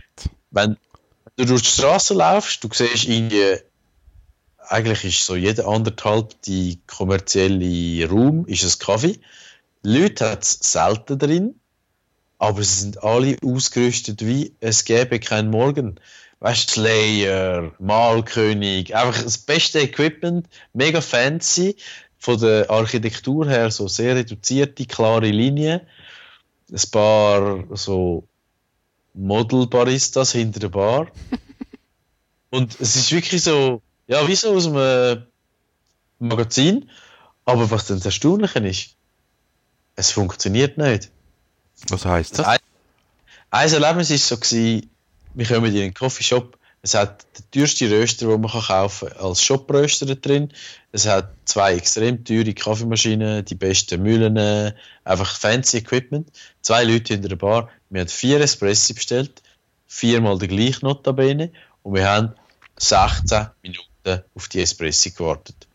Wenn 0.51 0.77
du 1.37 1.45
durch 1.45 1.63
die 1.63 1.69
Straße 1.69 2.15
laufst, 2.15 2.63
du 2.65 2.69
siehst 2.73 3.05
irgendwie, 3.05 3.59
eigentlich 4.61 5.05
ist 5.05 5.25
so 5.25 5.37
jeder 5.37 5.67
anderthalb 5.67 6.41
die 6.43 6.81
kommerzielle 6.87 8.09
Raum 8.09 8.47
ist 8.47 8.65
ein 8.65 8.79
Kaffee. 8.85 9.21
Leute 9.83 10.31
hat 10.31 10.43
es 10.43 10.59
selten 10.61 11.19
drin, 11.19 11.61
aber 12.39 12.63
sie 12.63 12.81
sind 12.81 13.03
alle 13.03 13.37
ausgerüstet 13.45 14.25
wie 14.25 14.55
es 14.61 14.85
gäbe 14.85 15.21
kein 15.21 15.51
Morgen. 15.51 16.01
Weißt 16.41 16.71
Slayer, 16.71 17.73
Malkönig, 17.81 18.95
einfach 18.95 19.23
das 19.23 19.39
beste 19.39 19.81
Equipment, 19.81 20.47
mega 20.73 21.01
fancy, 21.01 21.77
von 22.19 22.39
der 22.41 22.69
Architektur 22.71 23.49
her 23.49 23.71
so 23.71 23.89
sehr 23.89 24.17
reduzierte, 24.17 24.87
klare 24.87 25.31
Linien, 25.31 25.81
ein 26.71 26.91
paar 26.91 27.65
so 27.77 28.25
Model-Baristas 29.15 30.33
hinter 30.33 30.61
der 30.61 30.69
Bar. 30.69 31.09
Und 32.51 32.81
es 32.81 32.97
ist 32.97 33.13
wirklich 33.13 33.43
so, 33.43 33.83
ja, 34.07 34.27
wie 34.27 34.35
so 34.35 34.55
aus 34.55 34.67
einem 34.67 35.27
Magazin. 36.19 36.91
Aber 37.45 37.71
was 37.71 37.87
dann 37.87 37.99
das 37.99 38.07
Erstaunliche 38.07 38.59
ist, 38.61 38.97
es 39.97 40.11
funktioniert 40.11 40.77
nicht. 40.77 41.11
Was 41.89 42.05
heisst 42.05 42.39
das? 42.39 42.47
Ein, 42.47 42.59
ein 43.51 43.73
Erlebnis 43.73 44.11
war 44.11 44.19
so, 44.19 44.37
gewesen, 44.37 44.91
wir 45.35 45.47
kommen 45.47 45.75
in 45.75 45.83
einen 45.83 45.95
Coffeeshop, 45.95 46.58
es 46.83 46.95
hat 46.95 47.27
den 47.37 47.51
teuersten 47.51 47.91
Röster, 47.91 48.29
den 48.29 48.41
man 48.41 48.51
kaufen 48.51 49.09
kann, 49.09 49.19
als 49.19 49.43
Shopröster 49.43 50.07
drin. 50.15 50.53
Es 50.93 51.07
hat 51.07 51.33
zwei 51.45 51.75
extrem 51.75 52.25
teure 52.25 52.55
Kaffeemaschinen, 52.55 53.45
die 53.45 53.55
besten 53.57 54.03
Mühlen, 54.03 54.75
einfach 55.05 55.37
fancy 55.39 55.79
Equipment. 55.79 56.31
Zwei 56.63 56.85
Leute 56.85 57.15
hinter 57.15 57.29
der 57.29 57.37
Bar. 57.37 57.69
Wir 57.91 58.03
haben 58.03 58.09
vier 58.09 58.41
Espresso 58.41 58.95
bestellt, 58.95 59.43
viermal 59.87 60.39
der 60.39 60.49
gleiche 60.49 60.85
Notabene 60.85 61.51
und 61.83 61.95
wir 61.95 62.09
haben 62.09 62.35
16 62.79 63.49
Minuten 63.63 64.23
auf 64.35 64.49
die 64.49 64.61
Espresso 64.61 65.11
gewartet. 65.11 65.67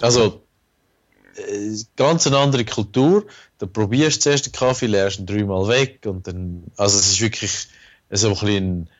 Also, 0.00 0.42
äh, 1.34 1.76
ganz 1.96 2.26
eine 2.26 2.38
andere 2.38 2.64
Kultur. 2.64 3.26
Da 3.58 3.66
probierst 3.66 4.18
du 4.18 4.20
zuerst 4.20 4.46
den 4.46 4.52
Kaffee, 4.52 4.86
leerst 4.86 5.18
ihn 5.18 5.26
dreimal 5.26 5.66
weg 5.68 6.06
und 6.06 6.26
dann, 6.26 6.64
also 6.76 6.98
es 6.98 7.08
ist 7.08 7.20
wirklich 7.20 7.68
so 8.10 8.28
ein 8.28 8.34
bisschen 8.34 8.90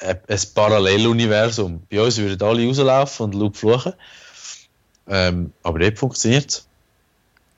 ein, 0.00 0.18
ein 0.28 0.40
Paralleluniversum. 0.54 1.82
Bei 1.90 2.00
uns 2.00 2.18
würden 2.18 2.42
alle 2.46 2.66
rauslaufen 2.66 3.26
und 3.26 3.34
laut 3.34 3.56
fluchen. 3.56 3.92
Ähm, 5.08 5.52
aber 5.62 5.78
dort 5.78 5.98
funktioniert 5.98 6.50
es. 6.50 6.68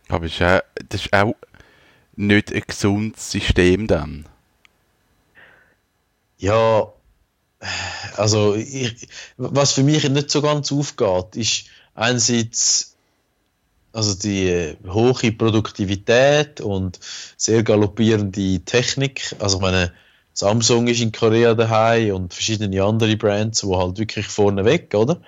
Aber 0.08 0.26
ist 0.26 0.40
auch, 0.42 0.60
das 0.88 1.06
ist 1.06 1.12
auch 1.12 1.34
nicht 2.16 2.52
ein 2.52 2.62
gesundes 2.66 3.30
System 3.30 3.86
dann. 3.86 4.26
Ja, 6.38 6.92
also 8.16 8.54
ich, 8.54 9.08
was 9.36 9.72
für 9.72 9.82
mich 9.82 10.08
nicht 10.08 10.30
so 10.30 10.42
ganz 10.42 10.70
aufgeht, 10.70 11.36
ist 11.36 11.64
einerseits 11.94 12.96
also 13.92 14.14
die 14.14 14.48
äh, 14.48 14.76
hohe 14.86 15.32
Produktivität 15.32 16.60
und 16.60 17.00
sehr 17.36 17.62
galoppierende 17.62 18.60
Technik. 18.60 19.34
Also 19.38 19.56
ich 19.56 19.62
meine, 19.62 19.92
Samsung 20.38 20.86
ist 20.86 21.00
in 21.00 21.10
Korea 21.10 21.54
daheim 21.54 22.14
und 22.14 22.32
verschiedene 22.32 22.84
andere 22.84 23.16
Brands, 23.16 23.64
wo 23.64 23.76
halt 23.76 23.98
wirklich 23.98 24.28
vorne 24.28 24.64
weg, 24.64 24.94
oder? 24.94 25.20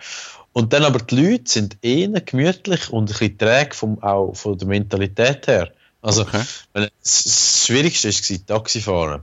Und 0.52 0.72
dann 0.72 0.84
aber 0.84 1.00
die 1.00 1.16
Leute 1.16 1.50
sind 1.50 1.78
eher 1.82 2.20
gemütlich 2.20 2.90
und 2.90 3.02
ein 3.02 3.06
bisschen 3.06 3.36
träge 3.36 3.74
vom, 3.74 4.00
auch 4.04 4.34
von 4.34 4.56
der 4.56 4.68
Mentalität 4.68 5.48
her. 5.48 5.72
Also, 6.00 6.22
Okay. 6.22 6.42
wenn- 6.74 6.88
das 7.02 7.66
Schwierigste 7.66 8.08
war 8.08 8.46
Taxifahren. 8.46 9.22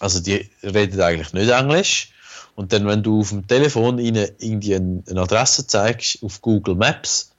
Also, 0.00 0.20
die 0.20 0.50
reden 0.62 1.00
eigentlich 1.00 1.32
nicht 1.32 1.48
Englisch. 1.48 2.10
Und 2.54 2.74
dann, 2.74 2.86
wenn 2.86 3.02
du 3.02 3.20
auf 3.20 3.30
dem 3.30 3.46
Telefon 3.46 3.98
ihnen 3.98 4.28
irgendwie 4.38 4.74
eine, 4.74 5.02
Adresse 5.16 5.66
zeigst 5.66 6.22
auf 6.22 6.42
Google 6.42 6.74
Maps, 6.74 7.30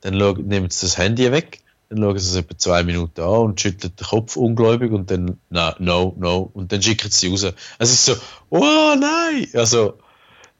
dann 0.00 0.16
nehmen 0.16 0.70
sie 0.70 0.86
das 0.86 0.96
Handy 0.96 1.30
weg, 1.30 1.60
dann 1.88 1.98
schauen 1.98 2.18
sie 2.18 2.30
es 2.30 2.36
etwa 2.36 2.58
zwei 2.58 2.82
Minuten 2.82 3.20
an 3.20 3.28
und 3.28 3.60
schütteln 3.60 3.94
den 3.96 4.06
Kopf 4.06 4.36
ungläubig 4.36 4.92
und 4.92 5.10
dann, 5.10 5.38
na, 5.50 5.76
no, 5.78 6.14
no, 6.18 6.50
und 6.52 6.72
dann 6.72 6.82
schicken 6.82 7.10
sie 7.10 7.28
raus. 7.28 7.46
Es 7.78 7.92
ist 7.92 8.04
so, 8.04 8.16
oh 8.50 8.94
nein! 8.98 9.48
Also, 9.54 9.98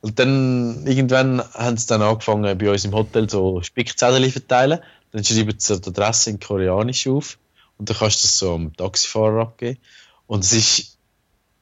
und 0.00 0.18
dann 0.18 0.86
irgendwann 0.86 1.42
haben 1.54 1.76
sie 1.76 1.86
dann 1.86 2.02
angefangen, 2.02 2.58
bei 2.58 2.70
uns 2.70 2.84
im 2.84 2.92
Hotel 2.92 3.28
so 3.30 3.62
Spickzettel 3.62 4.30
verteilen. 4.30 4.80
Dann 5.12 5.24
schreiben 5.24 5.54
sie 5.56 5.80
die 5.80 5.88
Adresse 5.88 6.30
in 6.30 6.40
Koreanisch 6.40 7.06
auf 7.06 7.38
und 7.78 7.88
dann 7.88 7.96
kannst 7.96 8.22
du 8.22 8.28
das 8.28 8.38
so 8.38 8.54
am 8.54 8.76
Taxifahrer 8.76 9.42
abgeben. 9.42 9.78
Und 10.26 10.44
es 10.44 10.52
ist, 10.52 10.98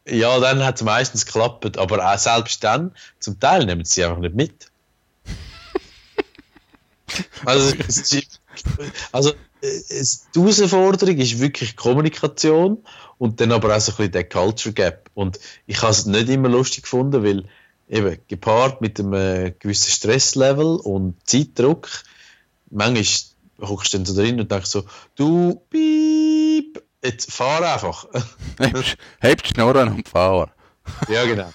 ja, 0.07 0.41
dann 0.41 0.65
hat 0.65 0.77
es 0.77 0.83
meistens 0.83 1.27
geklappt, 1.27 1.79
aber 1.79 2.13
auch 2.13 2.19
selbst 2.19 2.65
dann, 2.65 2.93
zum 3.21 3.39
Teil 3.39 3.65
nehmen 3.65 3.85
sie 3.85 4.05
einfach 4.05 4.19
nicht 4.19 4.35
mit. 4.35 4.73
Also, 7.45 7.77
es 7.87 8.11
ist, 8.11 8.41
also 9.13 9.35
die 9.63 10.41
Herausforderung 10.41 11.17
ist 11.19 11.39
wirklich 11.39 11.77
Kommunikation 11.77 12.79
und 13.19 13.41
dann 13.41 13.53
aber 13.53 13.77
auch 13.77 13.81
so 13.81 13.93
ein 13.93 13.97
bisschen 13.97 14.13
der 14.13 14.29
Culture 14.29 14.73
Gap. 14.73 15.11
Und 15.15 15.39
ich 15.67 15.81
habe 15.83 15.93
es 15.93 16.07
nicht 16.07 16.29
immer 16.29 16.49
lustig 16.49 16.83
gefunden, 16.83 17.23
weil 17.23 17.45
eben 17.89 18.19
gepaart 18.27 18.81
mit 18.81 18.99
einem 18.99 19.13
äh, 19.13 19.55
gewissen 19.57 19.91
Stresslevel 19.91 20.77
und 20.77 21.17
Zeitdruck, 21.29 21.89
manchmal 22.71 23.05
hockst 23.69 23.93
du 23.93 23.99
dann 23.99 24.07
so 24.07 24.15
drin 24.15 24.41
und 24.41 24.51
denkst 24.51 24.71
so, 24.71 24.85
du, 25.15 25.63
piep, 25.71 26.83
jetzt 27.05 27.31
fahr 27.31 27.75
einfach. 27.75 28.07
Die 29.23 29.49
Schnurren 29.49 29.91
und 29.91 30.09
fahr. 30.09 30.51
ja, 31.09 31.25
genau. 31.25 31.51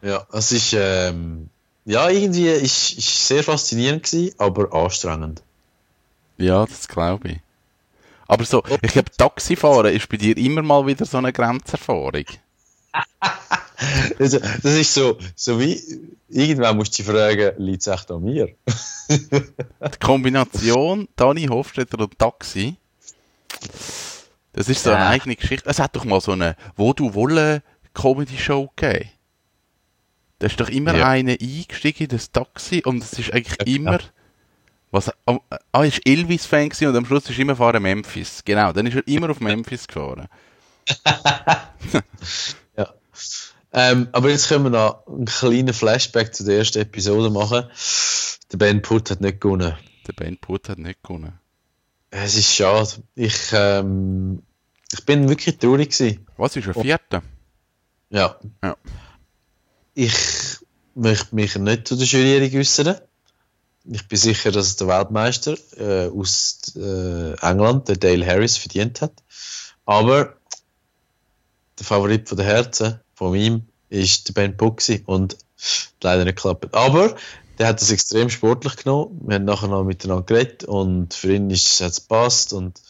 ja, 0.00 0.26
es 0.32 0.52
ist, 0.52 0.72
ähm, 0.72 1.50
ja, 1.84 2.08
irgendwie 2.08 2.48
ist, 2.48 2.92
ist 2.96 3.28
sehr 3.28 3.44
faszinierend 3.44 4.04
gewesen, 4.04 4.34
aber 4.38 4.72
anstrengend. 4.72 5.42
Ja, 6.38 6.66
das 6.66 6.88
glaube 6.88 7.28
ich. 7.28 7.38
Aber 8.28 8.44
so, 8.44 8.62
ich 8.82 8.92
glaube, 8.92 9.10
Taxifahren 9.16 9.94
ist 9.94 10.08
bei 10.08 10.16
dir 10.16 10.36
immer 10.36 10.62
mal 10.62 10.86
wieder 10.86 11.04
so 11.06 11.18
eine 11.18 11.32
Grenzerfahrung. 11.32 12.24
Also, 14.18 14.38
das 14.38 14.64
ist 14.64 14.94
so, 14.94 15.18
so 15.34 15.60
wie, 15.60 15.78
irgendwann 16.30 16.78
musst 16.78 16.98
du 16.98 17.02
dich 17.02 17.12
fragen, 17.12 17.52
liegt 17.62 17.82
es 17.82 17.86
echt 17.88 18.10
an 18.10 18.22
mir? 18.24 18.48
Die 19.10 19.98
Kombination 20.00 21.08
Dani 21.14 21.44
Hofstetter 21.46 21.98
und 22.00 22.18
Taxi, 22.18 22.76
das 24.54 24.70
ist 24.70 24.82
so 24.82 24.90
eine 24.92 25.00
Ja. 25.04 25.08
eigene 25.10 25.36
Geschichte. 25.36 25.68
Es 25.68 25.78
hat 25.78 25.94
doch 25.94 26.04
mal 26.06 26.22
so 26.22 26.32
eine 26.32 26.56
Wo 26.74 26.94
du 26.94 27.12
wolle 27.12 27.62
Comedy-Show 27.92 28.70
gegeben. 28.76 29.10
Da 30.38 30.46
ist 30.46 30.58
doch 30.58 30.70
immer 30.70 30.96
Ja. 30.96 31.08
einer 31.08 31.32
eingestiegen 31.38 32.04
in 32.04 32.08
das 32.08 32.32
Taxi 32.32 32.82
und 32.82 33.02
es 33.02 33.12
ist 33.18 33.30
eigentlich 33.32 33.58
Ja, 33.68 33.74
immer. 33.76 33.98
Was, 34.96 35.12
ah, 35.26 35.38
ah, 35.72 35.84
ist 35.84 36.00
Elvis-Fan 36.06 36.70
und 36.88 36.96
am 36.96 37.04
Schluss 37.04 37.28
ist 37.28 37.38
immer 37.38 37.54
fahren 37.54 37.82
Memphis. 37.82 38.40
Genau, 38.42 38.72
dann 38.72 38.86
ist 38.86 38.96
er 38.96 39.06
immer 39.06 39.28
auf 39.28 39.40
Memphis 39.40 39.86
gefahren. 39.88 40.26
Ja. 42.78 42.94
Ähm, 43.72 44.08
aber 44.12 44.30
jetzt 44.30 44.48
können 44.48 44.64
wir 44.64 44.70
noch 44.70 45.06
einen 45.06 45.26
kleinen 45.26 45.74
Flashback 45.74 46.34
zu 46.34 46.44
der 46.44 46.58
ersten 46.58 46.78
Episode 46.78 47.28
machen. 47.28 47.64
Der 48.50 48.56
Ben 48.56 48.80
Putt 48.80 49.10
hat 49.10 49.20
nicht 49.20 49.40
gewonnen. 49.40 49.74
Der 50.06 50.12
Ben 50.14 50.38
Put 50.38 50.70
hat 50.70 50.78
nicht 50.78 51.02
gewonnen. 51.02 51.38
Es 52.10 52.34
ist 52.36 52.54
schade. 52.54 52.88
Ich, 53.14 53.52
ähm, 53.52 54.42
ich 54.92 55.04
bin 55.04 55.28
wirklich 55.28 55.58
traurig 55.58 55.90
gewesen. 55.90 56.26
Was 56.38 56.56
ist 56.56 56.66
der 56.66 56.74
vierte? 56.74 57.22
Ja. 58.08 58.36
Ja. 58.62 58.76
Ich 59.92 60.14
möchte 60.94 61.34
mich 61.34 61.56
nicht 61.56 61.88
zu 61.88 61.96
der 61.96 62.06
Jury 62.06 62.58
äußern. 62.58 62.96
Ich 63.90 64.08
bin 64.08 64.18
sicher, 64.18 64.50
dass 64.50 64.76
der 64.76 64.88
Weltmeister 64.88 65.56
äh, 65.76 66.08
aus 66.08 66.60
äh, 66.76 67.34
England, 67.40 67.88
der 67.88 67.96
Dale 67.96 68.26
Harris, 68.26 68.56
verdient 68.56 69.00
hat. 69.00 69.12
Aber 69.84 70.36
der 71.78 71.86
Favorit 71.86 72.28
von 72.28 72.38
der 72.38 72.46
Herzen, 72.46 73.00
von 73.14 73.34
ihm, 73.34 73.66
ist 73.88 74.28
der 74.28 74.32
Ben 74.34 74.56
Puxi 74.56 75.02
und 75.06 75.34
hat 75.34 76.02
leider 76.02 76.24
nicht 76.24 76.36
geklappt. 76.36 76.74
Aber 76.74 77.16
der 77.58 77.68
hat 77.68 77.80
das 77.80 77.90
extrem 77.90 78.28
sportlich 78.28 78.76
genommen. 78.76 79.20
Wir 79.26 79.36
haben 79.36 79.44
nachher 79.44 79.68
noch 79.68 79.84
miteinander 79.84 80.24
geredet 80.24 80.64
und 80.64 81.14
für 81.14 81.34
ihn 81.34 81.50
ist 81.50 81.80
es 81.80 82.02
gepasst 82.02 82.52
und 82.52 82.80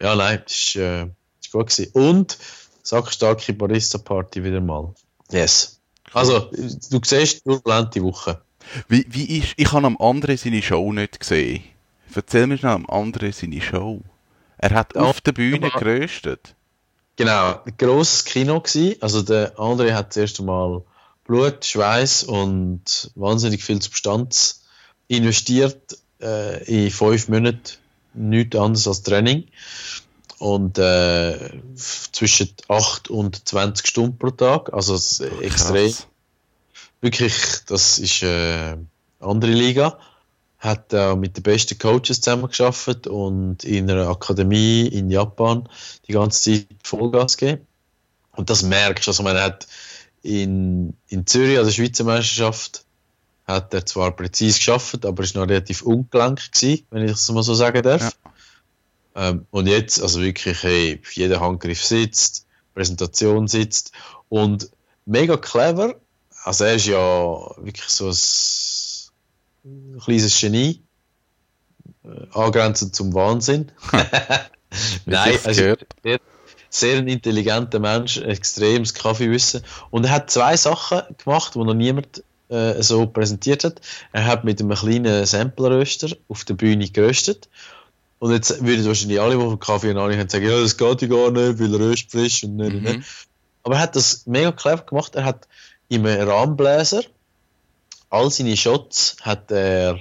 ja, 0.00 0.14
nein, 0.14 0.42
das 0.44 0.52
ist, 0.52 0.76
äh, 0.76 1.04
ist 1.40 1.52
gut 1.52 1.70
gewesen. 1.70 1.90
Und 1.92 2.38
sackstarke 2.82 3.52
Barista-Party 3.54 4.44
wieder 4.44 4.60
mal. 4.60 4.94
Yes. 5.30 5.80
Also, 6.12 6.50
du 6.90 7.00
siehst, 7.02 7.44
turbulente 7.44 8.02
Woche. 8.02 8.40
Wie, 8.88 9.06
wie 9.08 9.38
ist, 9.38 9.54
ich 9.56 9.72
habe 9.72 9.86
am 9.86 9.96
anderen 9.98 10.36
seine 10.36 10.62
Show 10.62 10.92
nicht 10.92 11.20
gesehen. 11.20 11.62
Erzähl 12.14 12.46
mir 12.46 12.58
schnell 12.58 12.72
am 12.72 12.86
anderen 12.86 13.32
seine 13.32 13.60
Show. 13.60 14.02
Er 14.58 14.70
hat 14.70 14.96
auf 14.96 15.20
der 15.20 15.32
Bühne 15.32 15.70
geröstet. 15.70 16.54
Genau, 17.16 17.60
ein 17.64 17.76
grosses 17.78 18.24
Kino 18.24 18.60
gewesen. 18.60 18.96
Also 19.00 19.22
der 19.22 19.56
André 19.56 19.92
hat 19.92 20.12
zuerst 20.12 20.40
einmal 20.40 20.82
Blut, 21.24 21.64
Schweiß 21.64 22.24
und 22.24 23.10
wahnsinnig 23.14 23.64
viel 23.64 23.82
Substanz 23.82 24.62
investiert 25.08 25.98
äh, 26.20 26.62
in 26.64 26.90
fünf 26.90 27.28
Monaten. 27.28 27.78
Nichts 28.14 28.56
anderes 28.56 28.86
als 28.86 29.02
Training. 29.02 29.48
Und 30.38 30.78
äh, 30.78 31.50
zwischen 31.76 32.50
8 32.68 33.08
und 33.08 33.48
20 33.48 33.86
Stunden 33.86 34.18
pro 34.18 34.30
Tag. 34.30 34.72
Also 34.72 34.94
extrem. 35.40 35.90
Krass. 35.90 36.06
Wirklich, 37.06 37.34
das 37.66 38.00
ist 38.00 38.24
äh, 38.24 38.26
eine 38.26 38.86
andere 39.20 39.52
Liga. 39.52 39.96
hat 40.58 40.92
äh, 40.92 41.14
mit 41.14 41.36
den 41.36 41.44
besten 41.44 41.78
Coaches 41.78 42.20
zusammengearbeitet 42.20 43.06
und 43.06 43.62
in 43.62 43.88
einer 43.88 44.08
Akademie 44.08 44.88
in 44.88 45.08
Japan 45.08 45.68
die 46.08 46.14
ganze 46.14 46.42
Zeit 46.42 46.66
Vollgas 46.82 47.36
gegeben. 47.36 47.64
Und 48.32 48.50
das 48.50 48.64
merkst 48.64 49.06
du. 49.06 49.12
Also, 49.12 49.22
man 49.22 49.36
hat 49.36 49.68
in, 50.22 50.94
in 51.06 51.28
Zürich, 51.28 51.58
also 51.58 51.70
Schweizer 51.70 52.02
Meisterschaft, 52.02 52.84
hat 53.46 53.72
er 53.72 53.86
zwar 53.86 54.10
präzise 54.10 54.58
geschafft, 54.58 55.06
aber 55.06 55.22
ist 55.22 55.36
noch 55.36 55.46
relativ 55.46 55.82
ungelenk 55.82 56.50
gewesen, 56.50 56.86
wenn 56.90 57.04
ich 57.04 57.12
das 57.12 57.30
mal 57.30 57.44
so 57.44 57.54
sagen 57.54 57.84
darf. 57.84 58.16
Ja. 59.14 59.28
Ähm, 59.28 59.46
und 59.52 59.68
jetzt, 59.68 60.02
also 60.02 60.20
wirklich, 60.20 60.60
hey, 60.64 61.00
jeder 61.12 61.38
Handgriff 61.38 61.84
sitzt, 61.84 62.46
Präsentation 62.74 63.46
sitzt 63.46 63.92
und 64.28 64.70
mega 65.04 65.36
clever. 65.36 65.94
Also 66.46 66.62
er 66.62 66.74
ist 66.74 66.86
ja 66.86 67.00
wirklich 67.56 67.88
so 67.88 68.08
ein 69.64 70.00
kleines 70.00 70.40
Genie, 70.40 70.80
äh, 72.04 72.08
angrenzend 72.38 72.94
zum 72.94 73.12
Wahnsinn. 73.14 73.72
Nein, 75.06 75.38
also, 75.42 75.74
sehr, 76.04 76.20
sehr 76.70 76.98
ein 76.98 77.08
intelligenter 77.08 77.80
Mensch, 77.80 78.18
extremes 78.18 78.94
Kaffeewissen. 78.94 79.64
Und 79.90 80.04
er 80.04 80.12
hat 80.12 80.30
zwei 80.30 80.56
Sachen 80.56 81.02
gemacht, 81.18 81.56
die 81.56 81.58
noch 81.58 81.74
niemand 81.74 82.22
äh, 82.48 82.80
so 82.80 83.08
präsentiert 83.08 83.64
hat. 83.64 83.80
Er 84.12 84.26
hat 84.26 84.44
mit 84.44 84.60
einem 84.60 84.70
kleinen 84.76 85.26
Samplerröster 85.26 86.16
auf 86.28 86.44
der 86.44 86.54
Bühne 86.54 86.88
geröstet. 86.88 87.48
Und 88.20 88.30
jetzt 88.30 88.64
würden 88.64 88.86
wahrscheinlich 88.86 89.20
alle, 89.20 89.34
die 89.34 89.40
von 89.40 89.58
Kaffee 89.58 89.90
und 89.90 89.98
Ahnung 89.98 90.16
haben, 90.16 90.28
sagen, 90.28 90.46
ja, 90.46 90.60
das 90.60 90.76
geht 90.76 91.02
ja 91.02 91.08
gar 91.08 91.32
nicht, 91.32 91.58
weil 91.58 91.74
er 91.74 91.80
röst 91.80 92.12
frisch 92.12 92.44
und 92.44 92.54
nicht, 92.54 92.72
mhm. 92.72 92.82
nicht. 92.82 93.26
Aber 93.64 93.74
er 93.74 93.80
hat 93.80 93.96
das 93.96 94.26
mega 94.26 94.52
clever 94.52 94.82
gemacht. 94.82 95.16
Er 95.16 95.24
hat 95.24 95.48
im 95.88 96.06
Rahmenbläser 96.06 97.02
all 98.10 98.30
seine 98.30 98.56
Shots 98.56 99.16
hat 99.22 99.50
er 99.50 99.98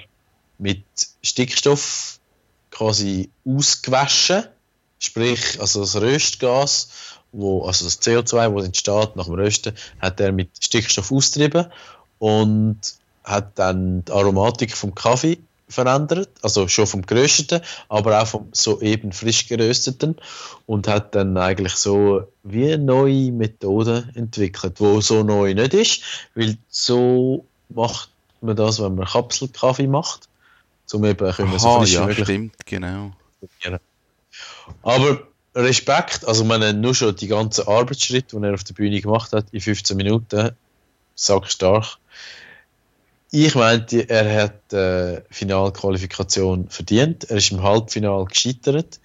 mit 0.58 0.84
Stickstoff 1.24 2.20
quasi 2.72 3.30
ausgewaschen. 3.46 4.46
Sprich, 5.00 5.60
also 5.60 5.82
das 5.82 5.96
Röstgas, 5.98 6.89
wo, 7.32 7.65
also 7.65 7.86
das 7.86 8.01
CO2, 8.01 8.56
das 8.56 8.65
entsteht 8.65 9.15
nach 9.15 9.25
dem 9.25 9.34
Rösten, 9.34 9.75
hat 10.00 10.20
er 10.20 10.32
mit 10.32 10.50
Stickstoff 10.60 11.12
austrieben 11.12 11.72
und 12.20 12.80
hat 13.24 13.60
dann 13.60 14.06
die 14.06 14.12
Aromatik 14.12 14.75
vom 14.75 14.96
Kaffee 14.96 15.39
verändert, 15.67 16.29
also 16.41 16.67
schon 16.67 16.88
vom 16.88 17.01
gerösteten, 17.05 17.62
aber 17.89 18.22
auch 18.22 18.27
vom 18.27 18.50
soeben 18.51 19.12
frisch 19.12 19.48
gerösteten 19.48 20.15
und 20.65 20.88
hat 20.88 21.15
dann 21.15 21.38
eigentlich 21.38 21.74
so 21.74 22.27
wie 22.43 22.74
eine 22.74 22.84
neue 22.84 23.31
Methode 23.31 24.10
entwickelt, 24.13 24.79
wo 24.79 25.01
so 25.01 25.24
neu 25.24 25.53
nicht 25.53 25.74
ist, 25.74 26.01
weil 26.36 26.57
so 26.69 27.45
macht 27.69 28.10
man 28.41 28.55
das, 28.55 28.81
wenn 28.81 28.95
man 28.95 29.07
Kapselkaffee 29.07 29.88
macht, 29.88 30.29
zum 30.86 31.03
eben 31.05 31.31
können 31.31 31.51
wir 31.51 31.60
so 31.60 31.79
frisch 31.79 31.93
ja, 31.93 32.12
stimmt, 32.13 32.53
genau. 32.65 33.12
Aber 34.84 35.24
Respekt, 35.55 36.27
also 36.27 36.43
man 36.43 36.81
nur 36.81 36.93
schon 36.93 37.15
die 37.15 37.27
ganzen 37.27 37.67
Arbeitsschritte, 37.67 38.38
die 38.38 38.45
er 38.45 38.53
auf 38.53 38.63
der 38.63 38.74
Bühne 38.74 39.01
gemacht 39.01 39.31
hat, 39.31 39.45
in 39.51 39.62
15 39.62 39.98
Minuten, 39.98 40.51
sag 41.15 41.49
stark, 41.49 41.97
ich 43.43 43.56
meinte, 43.56 44.10
er 44.10 44.43
hat 44.43 44.74
äh, 44.74 45.21
Finalqualifikation 45.30 46.69
verdient. 46.69 47.26
Er 47.26 47.38
ist 47.38 47.52
im 47.52 47.63
Halbfinale 47.63 48.26
gescheitert, 48.26 49.00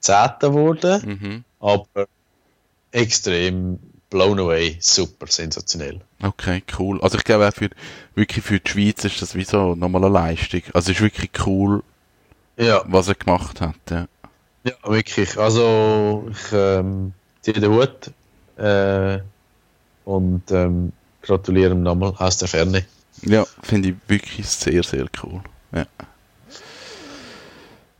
Zehnter 0.00 0.50
geworden, 0.50 1.18
mhm. 1.20 1.44
aber 1.60 2.06
extrem 2.92 3.78
blown 4.10 4.38
away, 4.40 4.76
super 4.80 5.26
sensationell. 5.28 6.00
Okay, 6.22 6.62
cool. 6.78 7.00
Also 7.00 7.16
ich 7.16 7.24
glaube 7.24 7.48
auch 7.48 7.54
für, 7.54 7.70
wirklich 8.14 8.44
für 8.44 8.58
die 8.58 8.70
Schweiz 8.70 9.04
ist 9.04 9.22
das 9.22 9.34
wie 9.34 9.44
so 9.44 9.74
nochmal 9.74 10.04
eine 10.04 10.12
Leistung. 10.12 10.62
Also 10.74 10.90
es 10.90 10.98
ist 10.98 11.02
wirklich 11.02 11.30
cool, 11.46 11.82
ja. 12.56 12.82
was 12.86 13.08
er 13.08 13.14
gemacht 13.14 13.60
hat. 13.60 13.76
Ja, 13.88 14.08
ja 14.64 14.72
wirklich. 14.84 15.38
Also 15.38 16.26
ich 16.30 16.52
ähm, 16.52 17.12
ziehe 17.40 17.60
den 17.60 17.70
Hut 17.70 18.10
äh, 18.56 19.20
und 20.04 20.50
ähm, 20.50 20.92
gratuliere 21.22 21.72
ihm 21.72 21.82
nochmal 21.82 22.14
aus 22.18 22.38
der 22.38 22.48
Ferne. 22.48 22.84
Ja, 23.22 23.46
finde 23.62 23.90
ich 23.90 23.94
wirklich 24.08 24.46
sehr, 24.48 24.82
sehr 24.82 25.06
cool. 25.22 25.40
Ja. 25.72 25.86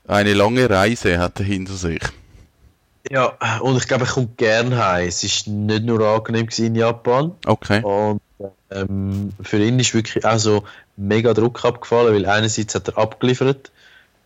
Eine 0.06 0.34
lange 0.34 0.68
Reise 0.68 1.18
hat 1.18 1.38
er 1.38 1.46
hinter 1.46 1.74
sich. 1.74 2.02
Ja, 3.08 3.36
und 3.60 3.76
ich 3.76 3.86
glaube, 3.86 4.04
er 4.04 4.10
kommt 4.10 4.36
gern 4.38 4.76
heim. 4.76 5.08
Es 5.08 5.22
war 5.22 5.52
nicht 5.52 5.84
nur 5.84 6.00
angenehm 6.06 6.48
in 6.58 6.74
Japan. 6.74 7.32
Okay. 7.46 7.82
Und 7.82 8.20
ähm, 8.70 9.32
für 9.42 9.58
ihn 9.58 9.78
ist 9.78 9.94
wirklich 9.94 10.24
auch 10.24 10.38
so 10.38 10.64
mega 10.96 11.32
Druck 11.32 11.64
abgefallen, 11.64 12.14
weil 12.14 12.26
einerseits 12.26 12.74
hat 12.74 12.88
er 12.88 12.98
abgeliefert 12.98 13.70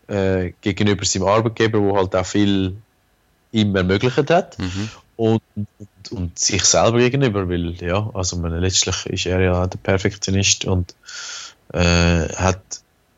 äh, 0.09 0.52
gegenüber 0.61 1.04
seinem 1.04 1.26
Arbeitgeber, 1.26 1.80
wo 1.80 1.96
halt 1.96 2.14
auch 2.16 2.26
viel 2.26 2.76
ihm 3.52 3.76
ermöglicht 3.76 4.30
hat. 4.30 4.59
Mhm 4.59 4.90
und, 5.16 5.42
und, 5.55 6.12
und, 6.12 6.38
sich 6.38 6.64
selber 6.64 6.98
gegenüber, 6.98 7.48
weil 7.48 7.74
ja, 7.83 8.11
also 8.14 8.37
man, 8.37 8.59
letztlich 8.59 9.07
ist 9.07 9.27
er 9.27 9.40
ja 9.40 9.66
der 9.66 9.79
Perfektionist 9.79 10.64
und 10.64 10.94
äh, 11.72 12.29
hat 12.35 12.62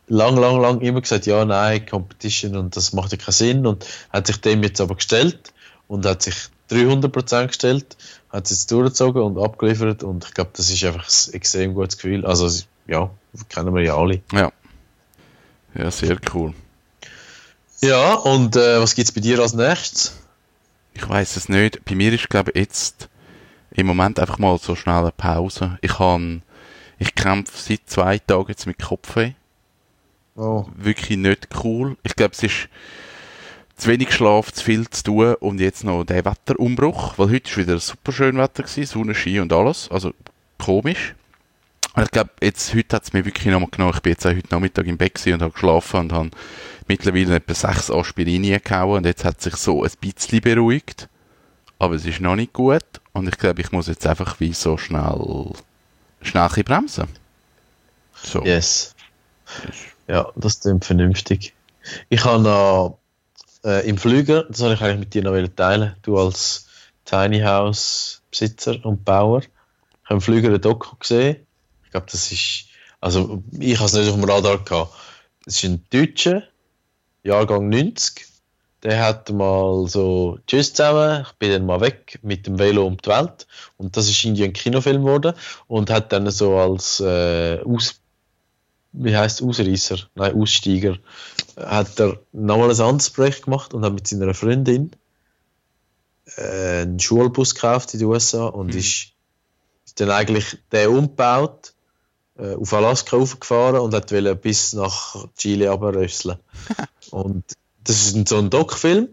lang, 0.08 0.36
lang, 0.36 0.60
lang 0.60 0.80
immer 0.80 1.00
gesagt, 1.00 1.26
ja, 1.26 1.44
nein, 1.44 1.86
Competition 1.86 2.56
und 2.56 2.76
das 2.76 2.92
macht 2.92 3.12
ja 3.12 3.18
keinen 3.18 3.32
Sinn 3.32 3.66
und 3.66 3.86
hat 4.10 4.26
sich 4.26 4.40
dem 4.40 4.62
jetzt 4.62 4.80
aber 4.80 4.94
gestellt 4.94 5.52
und 5.88 6.06
hat 6.06 6.22
sich 6.22 6.34
300% 6.70 7.46
gestellt, 7.48 7.96
hat 8.30 8.44
es 8.44 8.50
jetzt 8.50 8.70
durchgezogen 8.70 9.22
und 9.22 9.38
abgeliefert 9.38 10.02
und 10.02 10.24
ich 10.24 10.34
glaube, 10.34 10.50
das 10.54 10.70
ist 10.70 10.84
einfach 10.84 11.06
ein 11.08 11.34
extrem 11.34 11.74
gutes 11.74 11.96
Gefühl. 11.96 12.26
Also 12.26 12.48
ja, 12.86 13.10
kennen 13.48 13.74
wir 13.74 13.82
ja 13.82 13.96
alle. 13.96 14.20
Ja, 14.32 14.52
ja 15.74 15.90
sehr 15.90 16.18
cool. 16.34 16.54
Ja, 17.80 18.14
und 18.14 18.56
äh, 18.56 18.80
was 18.80 18.94
gibt 18.94 19.08
es 19.08 19.14
bei 19.14 19.20
dir 19.20 19.38
als 19.40 19.52
nächstes? 19.52 20.14
Ich 20.96 21.06
weiß 21.06 21.36
es 21.36 21.50
nicht. 21.50 21.84
Bei 21.84 21.94
mir 21.94 22.10
ist, 22.12 22.30
glaube 22.30 22.52
ich, 22.52 22.60
jetzt 22.60 23.10
im 23.70 23.86
Moment 23.86 24.18
einfach 24.18 24.38
mal 24.38 24.58
so 24.58 24.74
schnell 24.74 24.96
eine 24.96 25.12
Pause. 25.12 25.78
Ich 25.82 25.98
habe, 25.98 26.40
ich 26.98 27.14
kämpfe 27.14 27.52
seit 27.54 27.82
zwei 27.84 28.18
Tagen 28.18 28.48
jetzt 28.48 28.66
mit 28.66 28.82
Kopfweh. 28.82 29.32
Oh. 30.36 30.64
Wirklich 30.74 31.18
nicht 31.18 31.48
cool. 31.62 31.98
Ich 32.02 32.16
glaube, 32.16 32.32
es 32.32 32.42
ist 32.42 32.68
zu 33.76 33.90
wenig 33.90 34.14
Schlaf, 34.14 34.52
zu 34.52 34.64
viel 34.64 34.88
zu 34.88 35.04
tun 35.04 35.34
und 35.34 35.60
jetzt 35.60 35.84
noch 35.84 36.04
der 36.04 36.24
Wetterumbruch, 36.24 37.18
weil 37.18 37.30
heute 37.30 37.50
ist 37.50 37.58
wieder 37.58 37.78
super 37.78 38.12
schön 38.12 38.38
Wetter 38.38 38.62
gewesen, 38.62 38.86
Sonne, 38.86 39.14
Ski 39.14 39.38
und 39.40 39.52
alles. 39.52 39.90
Also 39.90 40.14
komisch. 40.58 41.14
Ich 41.98 42.10
glaube, 42.10 42.30
jetzt, 42.42 42.74
heute 42.74 42.96
hat 42.96 43.04
es 43.04 43.12
mir 43.12 43.24
wirklich 43.26 43.46
nochmal 43.46 43.70
genommen. 43.70 43.92
Ich 43.94 44.02
bin 44.02 44.12
jetzt 44.12 44.26
auch 44.26 44.30
heute 44.30 44.48
Nachmittag 44.50 44.86
im 44.86 44.96
Bett 44.96 45.20
und 45.26 45.42
habe 45.42 45.52
geschlafen 45.52 46.00
und 46.00 46.12
habe 46.12 46.30
mittlerweile 46.88 47.36
etwa 47.36 47.54
sechs 47.54 47.90
Aspirin 47.90 48.42
gehauen 48.62 48.98
und 48.98 49.06
jetzt 49.06 49.24
hat 49.24 49.40
sich 49.40 49.56
so 49.56 49.82
ein 49.82 49.90
bisschen 50.00 50.40
beruhigt. 50.40 51.08
Aber 51.78 51.94
es 51.94 52.06
ist 52.06 52.20
noch 52.20 52.36
nicht 52.36 52.52
gut 52.52 52.84
und 53.12 53.28
ich 53.28 53.36
glaube, 53.38 53.60
ich 53.60 53.72
muss 53.72 53.86
jetzt 53.86 54.06
einfach 54.06 54.40
wie 54.40 54.52
so 54.52 54.76
schnell, 54.78 55.52
schnell 56.22 56.48
ein 56.54 56.64
bremsen. 56.64 57.08
So. 58.14 58.42
Yes. 58.44 58.94
Ja, 60.08 60.30
das 60.36 60.60
klingt 60.60 60.84
vernünftig. 60.84 61.54
Ich 62.08 62.24
habe 62.24 62.42
noch 62.42 62.98
äh, 63.64 63.88
im 63.88 63.98
Flüger, 63.98 64.44
das 64.44 64.58
soll 64.58 64.72
ich 64.72 64.80
eigentlich 64.80 65.00
mit 65.00 65.14
dir 65.14 65.22
noch 65.22 65.48
teilen, 65.54 65.96
du 66.02 66.18
als 66.18 66.66
Tiny 67.04 67.40
House 67.40 68.22
Besitzer 68.30 68.84
und 68.84 69.04
Bauer, 69.04 69.42
ich 69.42 69.48
habe 70.04 70.14
im 70.14 70.20
Flüger 70.20 70.52
ein 70.52 70.60
Doku 70.60 70.96
gesehen. 70.96 71.46
Ich 71.84 71.90
glaube, 71.90 72.06
das 72.10 72.30
ist, 72.30 72.66
also 73.00 73.42
ich 73.58 73.76
habe 73.76 73.86
es 73.86 73.92
nicht 73.92 74.08
auf 74.08 74.14
dem 74.14 74.24
Radar 74.24 74.58
gehabt. 74.58 74.94
Das 75.44 75.56
ist 75.56 75.64
ein 75.64 75.84
Deutscher, 75.90 76.42
Jahrgang 77.26 77.68
90. 77.68 78.24
Der 78.82 79.04
hat 79.04 79.30
mal 79.32 79.86
so, 79.88 80.38
tschüss 80.46 80.72
zusammen, 80.72 81.24
ich 81.26 81.32
bin 81.38 81.50
dann 81.50 81.66
mal 81.66 81.80
weg 81.80 82.20
mit 82.22 82.46
dem 82.46 82.58
Velo 82.58 82.86
um 82.86 82.96
die 82.98 83.08
Welt. 83.08 83.46
Und 83.78 83.96
das 83.96 84.08
ist 84.08 84.24
irgendwie 84.24 84.44
ein 84.44 84.52
Kinofilm 84.52 85.04
geworden. 85.04 85.34
Und 85.66 85.90
hat 85.90 86.12
dann 86.12 86.30
so 86.30 86.56
als 86.56 87.00
äh, 87.00 87.60
Aus, 87.64 88.00
wie 88.92 89.16
heißt 89.16 89.42
Ausreißer, 89.42 89.98
nein, 90.14 90.34
Aussteiger, 90.34 90.98
hat 91.56 91.98
er 91.98 92.20
nochmal 92.32 92.70
ein 92.70 92.80
anderes 92.80 93.10
Projekt 93.10 93.44
gemacht 93.44 93.74
und 93.74 93.84
hat 93.84 93.92
mit 93.92 94.06
seiner 94.06 94.34
Freundin 94.34 94.92
äh, 96.36 96.82
einen 96.82 97.00
Schulbus 97.00 97.54
gekauft 97.54 97.94
in 97.94 98.00
den 98.00 98.08
USA 98.08 98.46
und 98.46 98.72
mhm. 98.72 98.78
ist, 98.78 99.12
ist 99.84 100.00
dann 100.00 100.10
eigentlich 100.10 100.58
der 100.70 100.90
umgebaut 100.90 101.72
auf 102.38 102.72
Alaska 102.72 103.16
raufgefahren 103.16 103.80
und 103.80 103.94
hat 103.94 104.10
bis 104.42 104.72
nach 104.72 105.26
Chile 105.36 105.70
abrösseln. 105.70 106.38
und 107.10 107.44
das 107.84 108.12
ist 108.12 108.28
so 108.28 108.38
ein 108.38 108.50
Doc-Film 108.50 109.08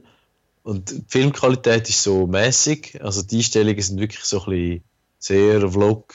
und 0.63 0.89
die 0.89 1.03
Filmqualität 1.07 1.89
ist 1.89 2.03
so 2.03 2.27
mäßig, 2.27 3.01
also 3.01 3.21
die 3.21 3.37
Einstellungen 3.37 3.81
sind 3.81 3.99
wirklich 3.99 4.23
so 4.23 4.43
ein 4.43 4.49
bisschen 4.49 4.83
sehr 5.19 5.69
Vlog, 5.69 6.13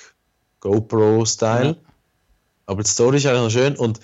GoPro-Style. 0.60 1.74
Mhm. 1.74 1.76
Aber 2.66 2.82
die 2.82 2.90
Story 2.90 3.16
ist 3.18 3.26
eigentlich 3.26 3.42
noch 3.42 3.50
schön 3.50 3.76
und 3.76 4.00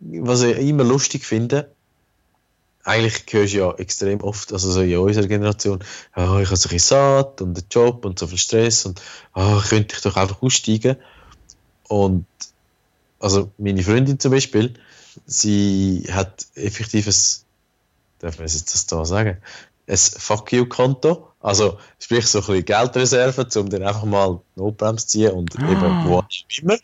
was 0.00 0.42
ich 0.42 0.56
immer 0.58 0.84
lustig 0.84 1.24
finde, 1.24 1.70
eigentlich 2.84 3.24
hörst 3.30 3.52
du 3.52 3.58
ja 3.58 3.74
extrem 3.74 4.20
oft, 4.20 4.52
also 4.52 4.70
so 4.70 4.80
in 4.80 4.96
unserer 4.96 5.26
Generation, 5.26 5.80
oh, 6.16 6.38
ich 6.40 6.46
habe 6.46 6.56
so 6.56 6.70
ein 6.70 6.78
satt 6.78 7.42
und 7.42 7.58
einen 7.58 7.66
Job 7.70 8.04
und 8.04 8.18
so 8.18 8.26
viel 8.26 8.38
Stress 8.38 8.86
und 8.86 9.02
oh, 9.34 9.60
könnte 9.68 9.94
ich 9.96 10.02
doch 10.02 10.16
einfach 10.16 10.42
aussteigen. 10.42 10.96
Und 11.88 12.26
also 13.18 13.50
meine 13.58 13.82
Freundin 13.82 14.18
zum 14.20 14.32
Beispiel, 14.32 14.74
sie 15.26 16.06
hat 16.10 16.46
effektiv 16.54 17.06
ein, 17.08 17.14
darf 18.20 18.38
man 18.38 18.46
jetzt 18.46 18.72
das 18.72 18.86
da 18.86 19.04
sagen, 19.04 19.38
ein 19.86 19.96
Fuck 19.96 20.52
You-Konto. 20.52 21.28
Also, 21.40 21.78
sprich, 21.98 22.26
so 22.26 22.40
ein 22.40 22.46
bisschen 22.46 22.64
Geldreserve, 22.64 23.46
um 23.60 23.70
dann 23.70 23.82
einfach 23.82 24.04
mal 24.04 24.40
Notbremse 24.56 25.06
zu 25.06 25.18
ziehen 25.18 25.32
und 25.32 25.54
Ah. 25.58 25.70
eben 25.70 26.04
wo 26.04 26.22
immer. 26.60 26.78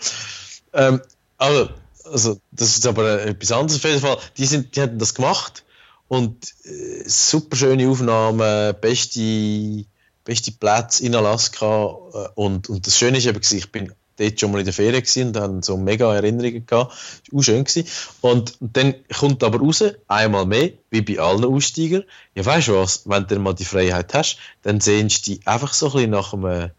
Ähm, 0.73 1.03
also, 1.37 1.69
also, 2.05 2.41
das 2.53 2.77
ist 2.77 2.87
aber 2.87 3.23
etwas 3.25 3.53
anderes 3.53 3.79
auf 3.79 3.85
jeden 3.85 4.01
Fall. 4.01 4.19
Die, 4.37 4.47
sind, 4.47 4.75
die 4.77 4.81
haben 4.81 4.99
das 4.99 5.15
gemacht 5.15 5.65
und 6.09 6.55
äh, 6.65 7.03
super 7.09 7.57
schöne 7.57 7.89
Aufnahmen, 7.89 8.75
beste, 8.81 9.85
beste 10.25 10.53
Plätze 10.53 11.05
in 11.05 11.15
Alaska. 11.15 11.97
Äh, 12.13 12.29
und, 12.35 12.69
und 12.69 12.87
das 12.87 12.97
Schöne 12.97 13.19
ist 13.19 13.27
eben, 13.27 13.41
ich 13.43 13.73
bin 13.73 13.93
dort 14.17 14.41
schon 14.41 14.53
mal 14.53 14.59
in 14.59 14.65
der 14.65 14.75
Ferien 14.75 15.03
gewesen 15.03 15.29
und 15.29 15.37
haben 15.37 15.63
so 15.63 15.77
mega 15.77 16.15
Erinnerungen 16.15 16.67
gehabt. 16.67 16.93
Das 16.93 17.33
war 17.33 17.41
auch 17.41 17.43
schön. 17.43 17.65
Gewesen. 17.65 17.89
Und 18.21 18.57
dann 18.61 18.95
kommt 19.17 19.43
aber 19.43 19.59
raus, 19.59 19.85
einmal 20.09 20.47
mehr, 20.47 20.73
wie 20.91 21.03
bei 21.03 21.19
allen 21.19 21.45
Aussteigern, 21.45 22.05
ja 22.35 22.45
weißt 22.45 22.69
du 22.69 22.75
was, 22.75 23.09
wenn 23.09 23.27
du 23.27 23.39
mal 23.39 23.55
die 23.55 23.65
Freiheit 23.65 24.15
hast, 24.15 24.39
dann 24.63 24.81
sehnst 24.81 25.27
du 25.27 25.33
dich 25.33 25.47
einfach 25.47 25.73
so 25.73 25.87
ein 25.87 25.93
bisschen 25.93 26.11
nach 26.11 26.33
einem, 26.33 26.71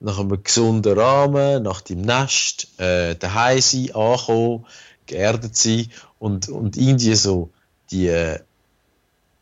nach 0.00 0.18
einem 0.18 0.42
gesunden 0.42 0.98
Rahmen, 0.98 1.62
nach 1.62 1.80
dem 1.80 2.02
Nest, 2.02 2.68
äh, 2.78 3.14
daheim 3.14 3.60
sein, 3.60 3.94
ankommen, 3.94 4.66
geerdet 5.06 5.56
sein 5.56 5.90
und, 6.18 6.48
und 6.48 6.76
irgendwie 6.76 7.14
so 7.14 7.50
die, 7.90 8.08
äh, 8.08 8.40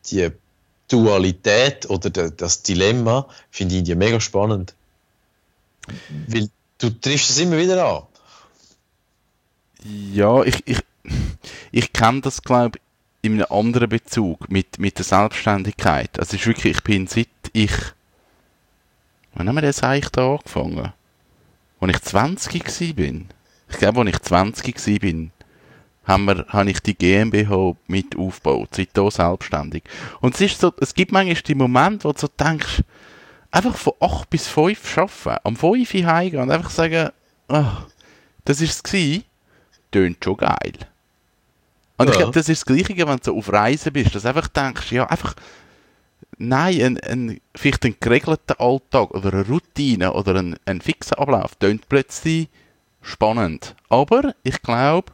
die 0.07 0.31
Dualität 0.89 1.89
oder 1.89 2.11
de, 2.11 2.33
das 2.37 2.63
Dilemma 2.63 3.29
finde 3.51 3.77
ich 3.77 3.97
mega 3.97 4.21
spannend. 4.21 4.75
Weil 6.27 6.51
du 6.81 6.91
triffst 6.91 7.31
es 7.31 7.39
immer 7.39 7.59
wieder 7.59 7.87
an. 7.87 8.03
Ja, 9.85 10.43
ich, 10.43 10.63
ich, 10.67 10.81
ich 11.71 11.93
kenne 11.93 12.21
das, 12.23 12.43
glaube 12.43 12.79
ich, 12.79 12.83
in 13.23 13.35
einem 13.35 13.47
anderen 13.51 13.89
Bezug 13.89 14.51
mit, 14.51 14.79
mit 14.79 14.99
der 14.99 15.05
Selbstständigkeit. 15.05 16.19
Also 16.19 16.35
es 16.35 16.41
ist 16.41 16.47
wirklich, 16.47 16.77
ich 16.77 16.83
bin 16.83 17.07
seit 17.07 17.29
ich, 17.53 17.73
wann 19.35 19.49
haben 19.49 19.55
wir 19.55 19.63
das 19.63 19.83
eigentlich 19.83 20.11
da 20.11 20.35
angefangen? 20.35 20.93
Als 21.81 21.93
ich 21.93 22.03
20 22.03 22.65
gsi 22.65 22.93
bin. 22.93 23.29
Ich 23.69 23.79
glaube, 23.79 24.01
als 24.01 24.11
ich 24.11 24.19
20 24.21 24.75
gsi 24.75 24.99
bin, 24.99 25.33
habe 26.07 26.71
ich 26.71 26.81
die 26.81 26.97
GmbH 26.97 27.77
mit 27.87 28.17
aufgebaut, 28.17 28.71
seitdem 28.73 29.11
selbstständig. 29.11 29.85
Und 30.21 30.35
es 30.35 30.41
ist 30.41 30.61
so, 30.61 30.73
es 30.81 30.95
gibt 30.95 31.13
manchmal 31.13 31.43
die 31.43 31.55
Momente, 31.55 32.05
wo 32.05 32.13
du 32.13 32.21
so 32.21 32.29
denkst, 32.29 32.83
einfach 33.51 33.77
von 33.77 33.95
8 34.01 34.31
bis 34.31 34.47
5 34.49 34.99
arbeiten, 34.99 35.41
am 35.45 35.57
5 35.57 35.95
Uhr 35.95 36.07
heimgehen 36.07 36.43
und 36.43 36.51
einfach 36.51 36.71
sagen, 36.71 37.11
ah, 37.49 37.85
das 38.45 38.61
ist 38.61 38.71
es 38.77 38.83
gewesen, 38.83 39.25
tönt 39.91 40.25
schon 40.25 40.37
geil. 40.37 40.73
Und 41.97 42.09
ich 42.09 42.15
Ja. 42.15 42.21
glaube, 42.23 42.33
das 42.39 42.49
ist 42.49 42.61
das 42.63 42.67
Gleiche, 42.67 42.97
wenn 43.07 43.17
du 43.19 43.25
so 43.25 43.37
auf 43.37 43.53
Reisen 43.53 43.93
bist, 43.93 44.15
dass 44.15 44.23
du 44.23 44.29
einfach 44.29 44.49
denkst, 44.49 44.91
ja, 44.93 45.07
einfach, 45.07 45.35
nein, 46.39 46.81
ein, 46.81 46.99
ein, 47.01 47.41
vielleicht 47.55 47.85
ein 47.85 47.97
geregelter 48.01 48.61
Alltag 48.61 49.11
oder 49.11 49.33
eine 49.35 49.47
Routine 49.47 50.13
oder 50.15 50.37
ein, 50.37 50.57
ein 50.65 50.81
fixer 50.81 51.19
Ablauf 51.19 51.57
tönt 51.57 51.89
plötzlich 51.89 52.49
spannend. 53.03 53.75
Aber 53.89 54.35
ich 54.43 54.63
glaube, 54.63 55.13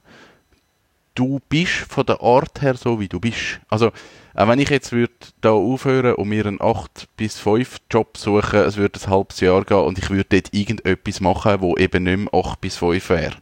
du 1.14 1.40
bist 1.48 1.72
von 1.88 2.06
der 2.06 2.20
Art 2.22 2.60
her 2.62 2.74
so, 2.76 3.00
wie 3.00 3.08
du 3.08 3.18
bist. 3.18 3.60
Also, 3.68 3.90
auch 4.36 4.48
wenn 4.48 4.58
ich 4.58 4.68
jetzt 4.70 4.92
würde 4.92 5.12
da 5.40 5.50
aufhören 5.50 6.14
und 6.14 6.28
mir 6.28 6.46
einen 6.46 6.60
8 6.60 7.08
bis 7.16 7.38
5 7.38 7.78
Job 7.90 8.16
suchen, 8.18 8.60
es 8.60 8.76
würde 8.76 9.00
ein 9.02 9.10
halbes 9.10 9.40
Jahr 9.40 9.64
gehen 9.64 9.78
und 9.78 9.98
ich 9.98 10.10
würde 10.10 10.26
dort 10.28 10.52
irgendetwas 10.54 11.20
machen, 11.20 11.60
wo 11.60 11.76
eben 11.76 12.04
nicht 12.04 12.18
mehr 12.18 12.34
8 12.34 12.60
bis 12.60 12.76
5 12.76 13.08
wäre, 13.10 13.36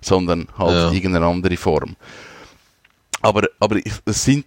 sondern 0.00 0.48
halt 0.58 0.72
Ja. 0.74 0.90
irgendeine 0.92 1.26
andere 1.26 1.56
Form. 1.56 1.96
Aber, 3.20 3.42
aber 3.58 3.78
es 4.04 4.24
sind 4.24 4.46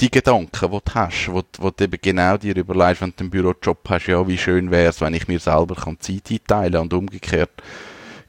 die 0.00 0.10
Gedanken, 0.10 0.70
die 0.70 0.78
du 0.84 0.94
hast, 0.94 1.28
wo, 1.30 1.42
du- 1.42 1.46
wo 1.58 1.70
du 1.70 1.84
eben 1.84 1.98
genau 2.00 2.36
dir 2.38 2.56
überlegst, 2.56 3.02
wenn 3.02 3.12
du 3.14 3.20
einen 3.24 3.30
Bürojob 3.30 3.78
hast, 3.90 4.06
ja, 4.06 4.26
wie 4.26 4.38
schön 4.38 4.70
wäre 4.70 4.88
es, 4.88 5.00
wenn 5.02 5.12
ich 5.14 5.28
mir 5.28 5.38
selber 5.38 5.74
kann 5.74 6.00
Zeit 6.00 6.30
einteilen 6.30 6.76
und 6.80 6.94
umgekehrt, 6.94 7.50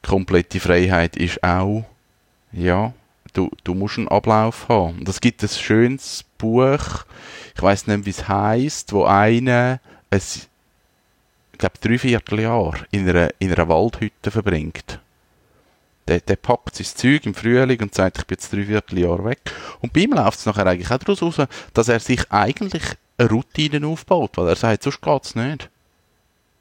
komplette 0.06 0.60
Freiheit 0.60 1.16
ist 1.16 1.42
auch, 1.42 1.84
ja, 2.52 2.92
du, 3.32 3.50
du 3.64 3.74
musst 3.74 3.96
einen 3.98 4.08
Ablauf 4.08 4.68
haben. 4.68 4.98
Und 4.98 5.08
es 5.08 5.20
gibt 5.22 5.42
ein 5.42 5.48
schönes 5.48 6.24
Buch, 6.38 7.04
ich 7.54 7.62
weiß 7.62 7.86
nicht, 7.88 8.06
wie 8.06 8.10
es 8.10 8.28
heißt, 8.28 8.92
wo 8.92 9.04
einer 9.04 9.80
ein, 10.10 10.20
ich 11.52 11.58
glaube, 11.58 11.74
drei 11.80 11.98
Vierteljahr 11.98 12.74
in 12.90 13.08
einer, 13.08 13.30
in 13.38 13.52
einer 13.52 13.68
Waldhütte 13.68 14.30
verbringt. 14.30 15.00
Der, 16.06 16.20
der 16.20 16.36
packt 16.36 16.76
sein 16.76 16.86
Zeug 16.86 17.26
im 17.26 17.34
Frühling 17.34 17.80
und 17.82 17.94
sagt, 17.94 18.18
ich 18.18 18.26
bin 18.26 18.36
jetzt 18.36 18.52
drei 18.52 18.64
Vierteljahr 18.64 19.22
weg. 19.24 19.40
Und 19.80 19.92
bei 19.92 20.00
ihm 20.00 20.12
läuft 20.14 20.38
es 20.38 20.46
nachher 20.46 20.66
eigentlich 20.66 20.90
auch 20.90 20.98
daraus 20.98 21.20
raus, 21.22 21.46
dass 21.74 21.88
er 21.88 22.00
sich 22.00 22.30
eigentlich 22.30 22.82
eine 23.18 23.28
Routine 23.28 23.86
aufbaut, 23.86 24.36
weil 24.36 24.48
er 24.48 24.56
sagt, 24.56 24.84
sonst 24.84 25.02
geht's 25.02 25.34
nicht. 25.34 25.68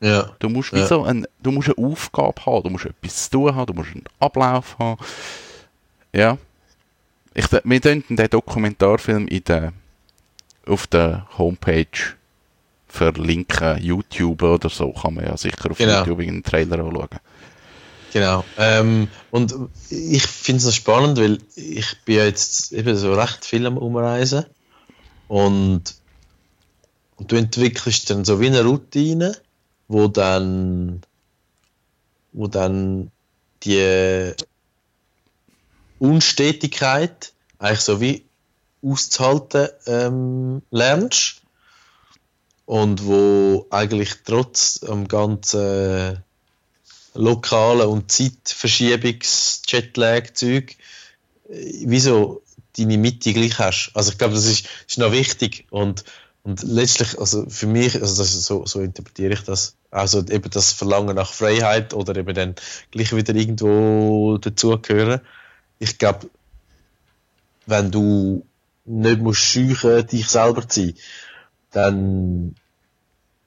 Ja. 0.02 0.32
Du 0.40 0.50
musst 0.50 0.74
wie 0.74 0.80
Ja. 0.80 0.88
so 0.88 1.04
ein, 1.04 1.26
du 1.42 1.52
musst 1.52 1.70
eine 1.70 1.88
Aufgabe 1.88 2.46
haben, 2.46 2.64
du 2.64 2.70
musst 2.72 2.86
etwas 2.86 3.24
zu 3.30 3.38
tun 3.38 3.56
haben, 3.56 3.68
du 3.68 3.74
musst 3.74 3.92
einen 3.94 4.04
Ablauf 4.20 4.78
haben. 4.80 5.00
Ja. 6.14 6.38
Ich, 7.38 7.52
wir 7.52 7.80
können 7.80 8.04
den 8.10 8.30
Dokumentarfilm 8.32 9.28
in 9.28 9.44
der, 9.44 9.72
auf 10.66 10.88
der 10.88 11.28
Homepage 11.38 12.16
verlinken, 12.88 13.78
YouTube 13.80 14.42
oder 14.42 14.70
so, 14.70 14.92
kann 14.92 15.14
man 15.14 15.26
ja 15.26 15.38
sicher 15.38 15.70
auf 15.70 15.78
Genau. 15.78 16.00
YouTube 16.00 16.20
einen 16.22 16.42
Trailer 16.42 16.80
anschauen. 16.80 17.10
Genau. 18.12 18.44
Ähm, 18.58 19.08
und 19.30 19.54
ich 19.92 20.26
finde 20.26 20.58
es 20.62 20.66
noch 20.66 20.74
spannend, 20.74 21.20
weil 21.20 21.38
ich 21.56 21.96
bin 22.06 22.16
ja 22.16 22.26
jetzt 22.26 22.72
eben 22.74 22.98
so 22.98 23.14
recht 23.14 23.46
viel 23.46 23.68
am 23.68 23.78
Umreisen 23.78 24.46
und, 25.28 25.94
und 27.18 27.32
du 27.32 27.36
entwickelst 27.36 28.10
dann 28.10 28.26
so 28.26 28.42
wie 28.42 28.48
eine 28.48 28.64
Routine, 28.64 29.38
wo 29.88 30.08
dann, 30.08 31.02
wo 32.34 32.48
dann 32.48 33.12
die 33.62 34.34
Unstetigkeit 36.00 37.34
eigentlich 37.60 37.82
so 37.82 38.02
wie 38.02 38.26
auszuhalten 38.84 39.68
ähm, 39.86 40.64
lernst 40.72 41.44
und 42.66 43.06
wo 43.06 43.68
eigentlich 43.70 44.16
trotz 44.26 44.84
am 44.88 45.08
ganzen 45.08 46.24
lokalen 47.14 47.88
und 47.88 48.12
Zeitverschiebungs-Jetlag-Zeug 48.12 50.76
äh, 51.50 51.86
wieso 51.86 52.42
deine 52.78 52.98
Mitte 52.98 53.34
gleich 53.34 53.58
hast. 53.60 53.92
Also 53.96 54.12
ich 54.12 54.18
glaube, 54.18 54.36
das 54.36 54.46
ist, 54.46 54.68
ist 54.88 55.00
noch 55.00 55.12
wichtig 55.12 55.66
und, 55.72 56.04
und 56.44 56.64
letztlich, 56.64 57.20
also 57.20 57.46
für 57.50 57.68
mich, 57.68 57.96
also 57.96 58.22
das 58.22 58.32
so, 58.46 58.66
so 58.66 58.82
interpretiere 58.82 59.34
ich 59.34 59.42
das, 59.42 59.76
also 59.90 60.20
eben 60.20 60.50
das 60.52 60.74
Verlangen 60.74 61.16
nach 61.16 61.34
Freiheit 61.34 61.94
oder 61.94 62.16
eben 62.16 62.36
dann 62.36 62.56
gleich 62.92 63.16
wieder 63.16 63.34
irgendwo 63.34 64.38
dazugehören. 64.38 65.22
Ich 65.80 65.98
glaube, 65.98 66.30
wenn 67.66 67.92
du 67.92 68.46
nicht 68.86 69.20
musst 69.20 69.42
scheuchen, 69.42 70.08
dich 70.08 70.28
selber 70.28 70.68
zu 70.68 70.82
sein, 70.82 70.94
dann, 71.72 72.56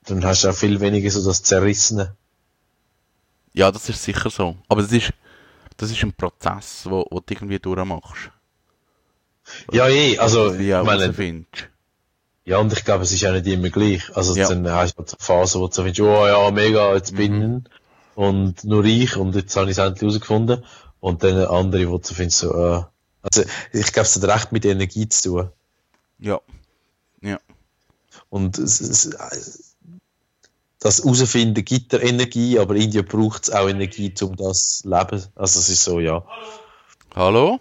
dann 0.04 0.24
hast 0.24 0.44
du 0.44 0.48
auch 0.50 0.54
viel 0.54 0.80
weniger 0.80 1.10
so 1.10 1.24
das 1.24 1.42
Zerrissene. 1.42 2.14
Ja, 3.52 3.70
das 3.72 3.88
ist 3.88 4.02
sicher 4.02 4.30
so. 4.30 4.56
Aber 4.68 4.82
das 4.82 4.92
ist, 4.92 5.12
das 5.76 5.90
ist 5.90 6.02
ein 6.02 6.12
Prozess, 6.12 6.82
wo, 6.84 7.06
wo 7.10 7.20
du 7.20 7.34
irgendwie 7.34 7.58
durchmachst. 7.58 8.30
Ja, 9.72 9.88
eh, 9.88 10.18
also, 10.18 10.56
Wie 10.58 10.74
auch 10.74 10.84
meine, 10.84 11.02
herausfindest. 11.02 11.68
ja, 12.44 12.58
und 12.58 12.72
ich 12.72 12.84
glaube, 12.84 13.02
es 13.04 13.10
ist 13.12 13.24
auch 13.26 13.32
nicht 13.32 13.46
immer 13.46 13.70
gleich. 13.70 14.14
Also, 14.14 14.36
Ja. 14.36 14.48
dann 14.48 14.68
hast 14.70 14.96
du 14.96 15.04
Phasen, 15.18 15.60
wo 15.60 15.66
du 15.66 15.72
so 15.74 15.82
findest, 15.82 16.00
oh 16.00 16.26
ja, 16.26 16.50
mega, 16.52 16.94
jetzt 16.94 17.16
bin 17.16 17.38
Mhm. 17.38 17.64
ich 17.66 17.70
und 18.16 18.64
nur 18.64 18.84
ich 18.84 19.16
und 19.16 19.34
jetzt 19.34 19.56
habe 19.56 19.70
ich 19.70 19.78
es 19.78 19.78
endlich 19.78 20.02
herausgefunden. 20.02 20.64
Und 21.00 21.22
dann 21.22 21.44
andere, 21.46 21.90
wo 21.90 21.98
du 21.98 22.14
findest, 22.14 22.38
so, 22.38 22.54
äh, 22.54 22.82
also, 23.22 23.42
ich 23.72 23.92
glaube, 23.92 24.06
es 24.06 24.16
hat 24.16 24.24
recht 24.24 24.52
mit 24.52 24.64
Energie 24.64 25.08
zu 25.08 25.30
tun. 25.30 25.50
Ja. 26.18 26.40
Ja. 27.22 27.38
Und 28.28 28.58
es, 28.58 28.80
es, 28.80 29.76
das 30.78 31.04
Herausfinden 31.04 31.64
gibt 31.64 31.92
der 31.92 32.02
Energie, 32.02 32.58
aber 32.58 32.76
Indien 32.76 33.04
braucht 33.04 33.44
es 33.44 33.50
auch 33.50 33.68
Energie, 33.68 34.14
um 34.22 34.36
das 34.36 34.78
zu 34.78 34.88
leben. 34.88 35.22
Also, 35.34 35.60
es 35.60 35.68
ist 35.68 35.84
so, 35.84 36.00
ja. 36.00 36.24
Hallo? 37.14 37.60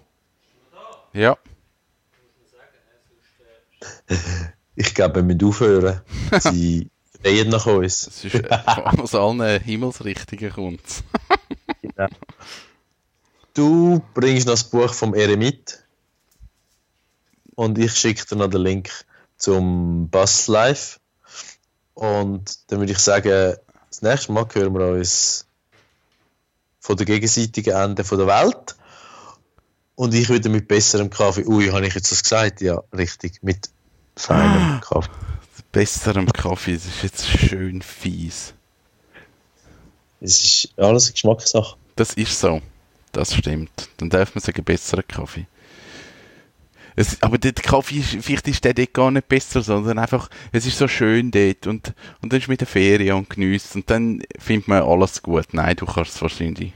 Ja. 1.13 1.37
Ich 4.75 4.93
glaube, 4.93 5.15
wir 5.15 5.23
müssen 5.23 5.43
aufhören. 5.43 6.01
Sie 6.39 6.89
reden 7.23 7.49
nach 7.49 7.65
uns. 7.65 8.05
Das 8.05 8.25
ist 8.25 8.35
äh, 8.35 8.49
aus 8.97 9.15
allen 9.15 9.61
Himmelsrichtungen 9.61 10.51
kommt. 10.51 11.03
Du 13.53 14.01
bringst 14.13 14.45
noch 14.47 14.53
das 14.53 14.63
Buch 14.63 14.93
vom 14.93 15.13
Eremit 15.13 15.83
und 17.55 17.77
ich 17.77 17.93
schicke 17.93 18.25
dir 18.25 18.35
noch 18.35 18.49
den 18.49 18.61
Link 18.61 18.89
zum 19.37 20.07
Bus 20.09 20.47
Life. 20.47 20.99
Und 21.93 22.71
dann 22.71 22.79
würde 22.79 22.93
ich 22.93 22.99
sagen, 22.99 23.55
das 23.89 24.01
nächste 24.01 24.31
Mal 24.31 24.47
hören 24.53 24.73
wir 24.73 24.87
uns 24.87 25.45
von 26.79 26.95
der 26.95 27.05
gegenseitigen 27.05 27.75
Ende 27.75 28.03
von 28.03 28.17
der 28.17 28.27
Welt. 28.27 28.75
Und 29.95 30.13
ich 30.13 30.29
wieder 30.29 30.49
mit 30.49 30.67
besserem 30.69 31.09
Kaffee. 31.09 31.45
Ui, 31.45 31.67
habe 31.67 31.85
ich 31.85 31.93
jetzt 31.95 32.11
das 32.11 32.23
gesagt? 32.23 32.61
Ja, 32.61 32.81
richtig. 32.93 33.43
Mit 33.43 33.69
feinem 34.15 34.77
Ah. 34.77 34.81
Kaffee. 34.81 35.09
Besserem 35.73 36.25
Kaffee, 36.31 36.75
das 36.75 36.85
ist 36.85 37.03
jetzt 37.03 37.27
schön 37.27 37.81
fies. 37.81 38.53
Es 40.21 40.43
ist 40.43 40.69
alles 40.77 41.05
eine 41.05 41.11
Geschmackssache. 41.13 41.75
Das 41.95 42.13
ist 42.13 42.39
so. 42.39 42.61
Das 43.11 43.33
stimmt. 43.33 43.89
Dann 43.97 44.09
darf 44.09 44.35
man 44.35 44.41
sagen, 44.41 44.63
besseren 44.63 45.07
Kaffee. 45.07 45.47
Es, 46.95 47.21
aber 47.23 47.37
der 47.37 47.53
Kaffee, 47.53 47.99
ist, 47.99 48.17
vielleicht 48.21 48.47
ist 48.47 48.63
der 48.65 48.73
dort 48.73 48.93
gar 48.93 49.09
nicht 49.09 49.29
besser, 49.29 49.61
sondern 49.61 49.99
einfach, 49.99 50.29
es 50.51 50.65
ist 50.65 50.77
so 50.77 50.87
schön 50.87 51.31
dort 51.31 51.65
und, 51.65 51.93
und 52.21 52.33
dann 52.33 52.39
ist 52.39 52.49
mit 52.49 52.59
der 52.59 52.67
Ferien 52.67 53.15
und 53.15 53.29
genießt 53.29 53.75
und 53.75 53.89
dann 53.89 54.21
findet 54.37 54.67
man 54.67 54.83
alles 54.83 55.21
gut. 55.21 55.53
Nein, 55.53 55.77
du 55.77 55.85
kannst 55.85 56.15
es 56.15 56.21
wahrscheinlich, 56.21 56.73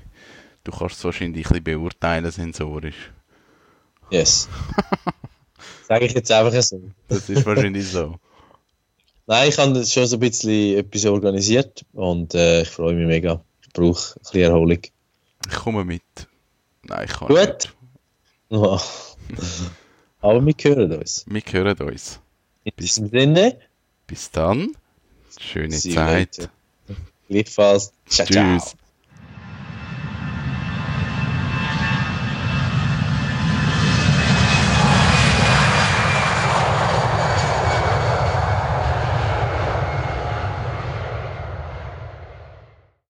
du 0.63 0.71
kannst 0.71 0.97
es 0.97 1.03
wahrscheinlich 1.03 1.45
ein 1.47 1.61
bisschen 1.61 1.63
beurteilen 1.63 2.31
sensorisch. 2.31 3.11
Yes. 4.11 4.47
Sage 5.87 6.05
ich 6.05 6.13
jetzt 6.13 6.31
einfach 6.31 6.61
so. 6.61 6.81
Das 7.09 7.29
ist 7.29 7.45
wahrscheinlich 7.45 7.87
so. 7.87 8.15
Nein, 9.27 9.49
ich 9.49 9.57
habe 9.57 9.85
schon 9.85 10.05
so 10.05 10.17
ein 10.17 10.19
bisschen 10.19 10.77
etwas 10.77 11.05
organisiert 11.05 11.85
und 11.93 12.33
äh, 12.35 12.61
ich 12.61 12.69
freue 12.69 12.93
mich 12.93 13.07
mega. 13.07 13.43
Ich 13.61 13.73
brauche 13.73 14.15
ein 14.15 14.19
bisschen 14.19 14.41
Erholung. 14.41 14.79
Ich 15.47 15.55
komme 15.55 15.83
mit. 15.85 16.01
Nein, 16.83 17.05
ich 17.05 17.13
kann 17.13 17.27
Gut. 17.27 17.37
nicht. 17.37 17.73
Ja. 18.49 18.81
Aber 20.21 20.45
wir 20.45 20.53
hören 20.61 20.91
uns. 20.93 21.25
Wir 21.27 21.41
hören 21.41 21.77
uns. 21.79 22.19
In 22.63 22.73
diesem 22.79 23.09
Sinne, 23.09 23.59
Bis 24.07 24.31
dann. 24.31 24.75
Schöne 25.39 25.75
Zeit. 25.77 26.49
gleichfalls. 27.27 27.91
Ciao, 28.07 28.27
ciao. 28.27 28.57
Tschüss. 28.59 28.75